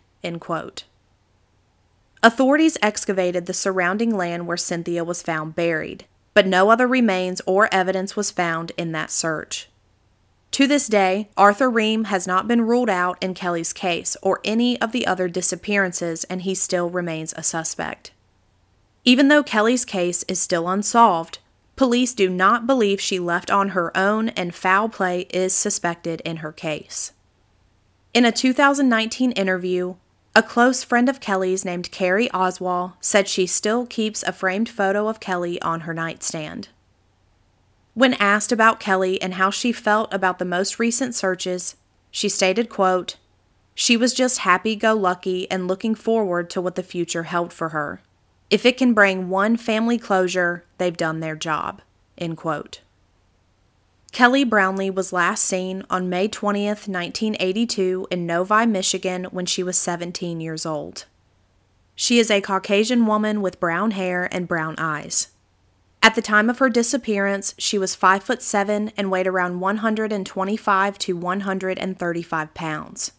Authorities 2.22 2.78
excavated 2.80 3.46
the 3.46 3.52
surrounding 3.52 4.16
land 4.16 4.46
where 4.46 4.56
Cynthia 4.56 5.02
was 5.02 5.22
found 5.22 5.56
buried, 5.56 6.04
but 6.34 6.46
no 6.46 6.70
other 6.70 6.86
remains 6.86 7.42
or 7.46 7.68
evidence 7.74 8.14
was 8.14 8.30
found 8.30 8.70
in 8.76 8.92
that 8.92 9.10
search. 9.10 9.68
To 10.52 10.68
this 10.68 10.86
day, 10.86 11.30
Arthur 11.36 11.68
Ream 11.68 12.04
has 12.04 12.28
not 12.28 12.46
been 12.46 12.62
ruled 12.62 12.90
out 12.90 13.20
in 13.20 13.34
Kellie's 13.34 13.72
case 13.72 14.16
or 14.22 14.40
any 14.44 14.80
of 14.80 14.92
the 14.92 15.04
other 15.04 15.26
disappearances, 15.26 16.22
and 16.24 16.42
he 16.42 16.54
still 16.54 16.90
remains 16.90 17.34
a 17.36 17.42
suspect. 17.42 18.12
Even 19.04 19.26
though 19.26 19.42
Kellie's 19.42 19.84
case 19.84 20.22
is 20.28 20.40
still 20.40 20.68
unsolved, 20.68 21.38
police 21.82 22.14
do 22.14 22.28
not 22.28 22.64
believe 22.64 23.00
she 23.00 23.18
left 23.18 23.50
on 23.50 23.70
her 23.70 23.90
own, 23.96 24.28
and 24.28 24.54
foul 24.54 24.88
play 24.88 25.22
is 25.30 25.52
suspected 25.52 26.22
in 26.24 26.36
her 26.36 26.52
case. 26.52 27.10
In 28.14 28.24
a 28.24 28.30
2019 28.30 29.32
interview, 29.32 29.96
a 30.36 30.44
close 30.44 30.84
friend 30.84 31.08
of 31.08 31.18
Kellie's 31.18 31.64
named 31.64 31.90
Carrie 31.90 32.30
Oswald 32.30 32.92
said 33.00 33.26
she 33.26 33.48
still 33.48 33.84
keeps 33.84 34.22
a 34.22 34.32
framed 34.32 34.68
photo 34.68 35.08
of 35.08 35.18
Kellie 35.18 35.60
on 35.60 35.80
her 35.80 35.92
nightstand. 35.92 36.68
When 37.94 38.14
asked 38.14 38.52
about 38.52 38.78
Kellie 38.78 39.20
and 39.20 39.34
how 39.34 39.50
she 39.50 39.72
felt 39.72 40.14
about 40.14 40.38
the 40.38 40.44
most 40.44 40.78
recent 40.78 41.16
searches, 41.16 41.74
she 42.12 42.28
stated, 42.28 42.68
quote, 42.68 43.16
She 43.74 43.96
was 43.96 44.14
just 44.14 44.38
happy 44.38 44.76
go 44.76 44.94
lucky 44.94 45.50
and 45.50 45.66
looking 45.66 45.96
forward 45.96 46.48
to 46.50 46.60
what 46.60 46.76
the 46.76 46.84
future 46.84 47.24
held 47.24 47.52
for 47.52 47.70
her. 47.70 48.02
If 48.52 48.66
it 48.66 48.76
can 48.76 48.92
bring 48.92 49.30
one 49.30 49.56
family 49.56 49.96
closure, 49.96 50.62
they've 50.76 50.94
done 50.94 51.20
their 51.20 51.34
job. 51.34 51.80
End 52.18 52.36
quote. 52.36 52.82
Kellie 54.12 54.44
Brownlee 54.44 54.90
was 54.90 55.10
last 55.10 55.42
seen 55.42 55.86
on 55.88 56.10
May 56.10 56.28
20th, 56.28 56.86
1982, 56.86 58.08
in 58.10 58.26
Novi, 58.26 58.66
Michigan, 58.66 59.24
when 59.30 59.46
she 59.46 59.62
was 59.62 59.78
17 59.78 60.42
years 60.42 60.66
old. 60.66 61.06
She 61.94 62.18
is 62.18 62.30
a 62.30 62.42
Caucasian 62.42 63.06
woman 63.06 63.40
with 63.40 63.58
brown 63.58 63.92
hair 63.92 64.28
and 64.30 64.46
brown 64.46 64.74
eyes. 64.76 65.28
At 66.02 66.14
the 66.14 66.20
time 66.20 66.50
of 66.50 66.58
her 66.58 66.68
disappearance, 66.68 67.54
she 67.56 67.78
was 67.78 67.94
5 67.94 68.22
foot 68.22 68.42
7 68.42 68.92
and 68.98 69.10
weighed 69.10 69.26
around 69.26 69.60
125 69.60 70.98
to 70.98 71.16
135 71.16 72.52
pounds. 72.52 73.12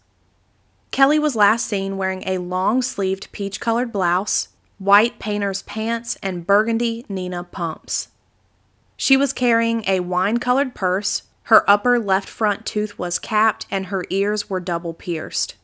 Kellie 0.91 1.17
was 1.17 1.35
last 1.35 1.65
seen 1.65 1.97
wearing 1.97 2.21
a 2.27 2.37
long 2.37 2.83
sleeved 2.83 3.31
peach 3.31 3.59
colored 3.59 3.91
blouse, 3.91 4.49
white 4.77 5.19
painter's 5.19 5.61
pants, 5.63 6.17
and 6.21 6.47
burgundy 6.47 7.05
Nina 7.09 7.43
pumps. 7.43 8.09
She 8.97 9.17
was 9.17 9.33
carrying 9.33 9.83
a 9.87 10.01
wine 10.01 10.37
colored 10.37 10.75
purse, 10.75 11.23
her 11.43 11.69
upper 11.69 11.99
left 11.99 12.29
front 12.29 12.65
tooth 12.65 12.97
was 12.97 13.19
capped, 13.19 13.65
and 13.69 13.87
her 13.87 14.05
ears 14.09 14.49
were 14.49 14.59
double 14.59 14.93
pierced. 14.93 15.55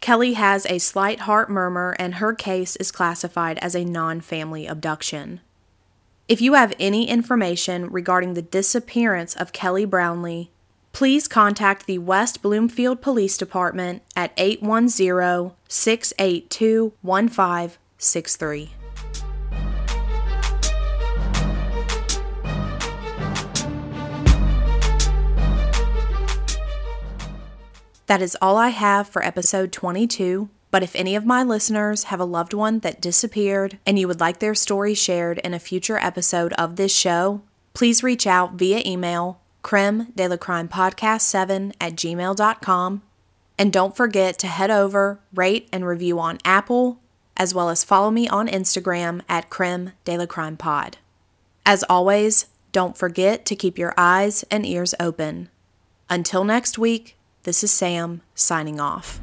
Kellie 0.00 0.34
has 0.34 0.66
a 0.66 0.78
slight 0.78 1.20
heart 1.20 1.48
murmur, 1.48 1.94
and 1.98 2.16
her 2.16 2.34
case 2.34 2.76
is 2.76 2.90
classified 2.90 3.58
as 3.58 3.74
a 3.74 3.84
non 3.84 4.20
family 4.20 4.66
abduction. 4.66 5.40
If 6.28 6.40
you 6.40 6.54
have 6.54 6.74
any 6.80 7.08
information 7.08 7.88
regarding 7.90 8.34
the 8.34 8.42
disappearance 8.42 9.36
of 9.36 9.52
Kellie 9.52 9.84
Brownlee, 9.84 10.50
please 10.92 11.28
contact 11.28 11.86
the 11.86 11.98
West 11.98 12.42
Bloomfield 12.42 13.00
Police 13.00 13.38
Department 13.38 14.02
at 14.16 14.32
810 14.36 15.52
682 15.68 16.92
1563. 17.98 18.72
That 28.06 28.22
is 28.22 28.36
all 28.40 28.56
I 28.56 28.68
have 28.68 29.08
for 29.08 29.24
episode 29.24 29.72
22. 29.72 30.48
But 30.70 30.82
if 30.82 30.94
any 30.94 31.16
of 31.16 31.24
my 31.24 31.42
listeners 31.42 32.04
have 32.04 32.20
a 32.20 32.24
loved 32.24 32.52
one 32.52 32.80
that 32.80 33.00
disappeared 33.00 33.78
and 33.86 33.98
you 33.98 34.06
would 34.08 34.20
like 34.20 34.38
their 34.38 34.54
story 34.54 34.94
shared 34.94 35.38
in 35.38 35.54
a 35.54 35.58
future 35.58 35.98
episode 35.98 36.52
of 36.54 36.76
this 36.76 36.94
show, 36.94 37.40
please 37.72 38.02
reach 38.02 38.26
out 38.26 38.54
via 38.54 38.82
email 38.84 39.40
creme 39.62 40.12
de 40.14 40.28
la 40.28 40.36
crime 40.36 40.68
podcast 40.68 41.22
7 41.22 41.72
at 41.80 41.94
gmail.com. 41.94 43.02
And 43.58 43.72
don't 43.72 43.96
forget 43.96 44.38
to 44.40 44.46
head 44.46 44.70
over, 44.70 45.18
rate, 45.34 45.68
and 45.72 45.86
review 45.86 46.20
on 46.20 46.38
Apple, 46.44 47.00
as 47.36 47.54
well 47.54 47.68
as 47.68 47.84
follow 47.84 48.10
me 48.10 48.28
on 48.28 48.48
Instagram 48.48 49.22
at 49.28 49.50
creme 49.50 49.92
de 50.04 50.16
la 50.16 50.26
crime 50.26 50.56
pod. 50.56 50.98
As 51.64 51.84
always, 51.88 52.46
don't 52.72 52.96
forget 52.96 53.44
to 53.46 53.56
keep 53.56 53.78
your 53.78 53.94
eyes 53.96 54.44
and 54.50 54.66
ears 54.66 54.94
open. 55.00 55.48
Until 56.08 56.44
next 56.44 56.78
week, 56.78 57.16
this 57.42 57.64
is 57.64 57.70
Sam 57.70 58.22
signing 58.34 58.80
off. 58.80 59.20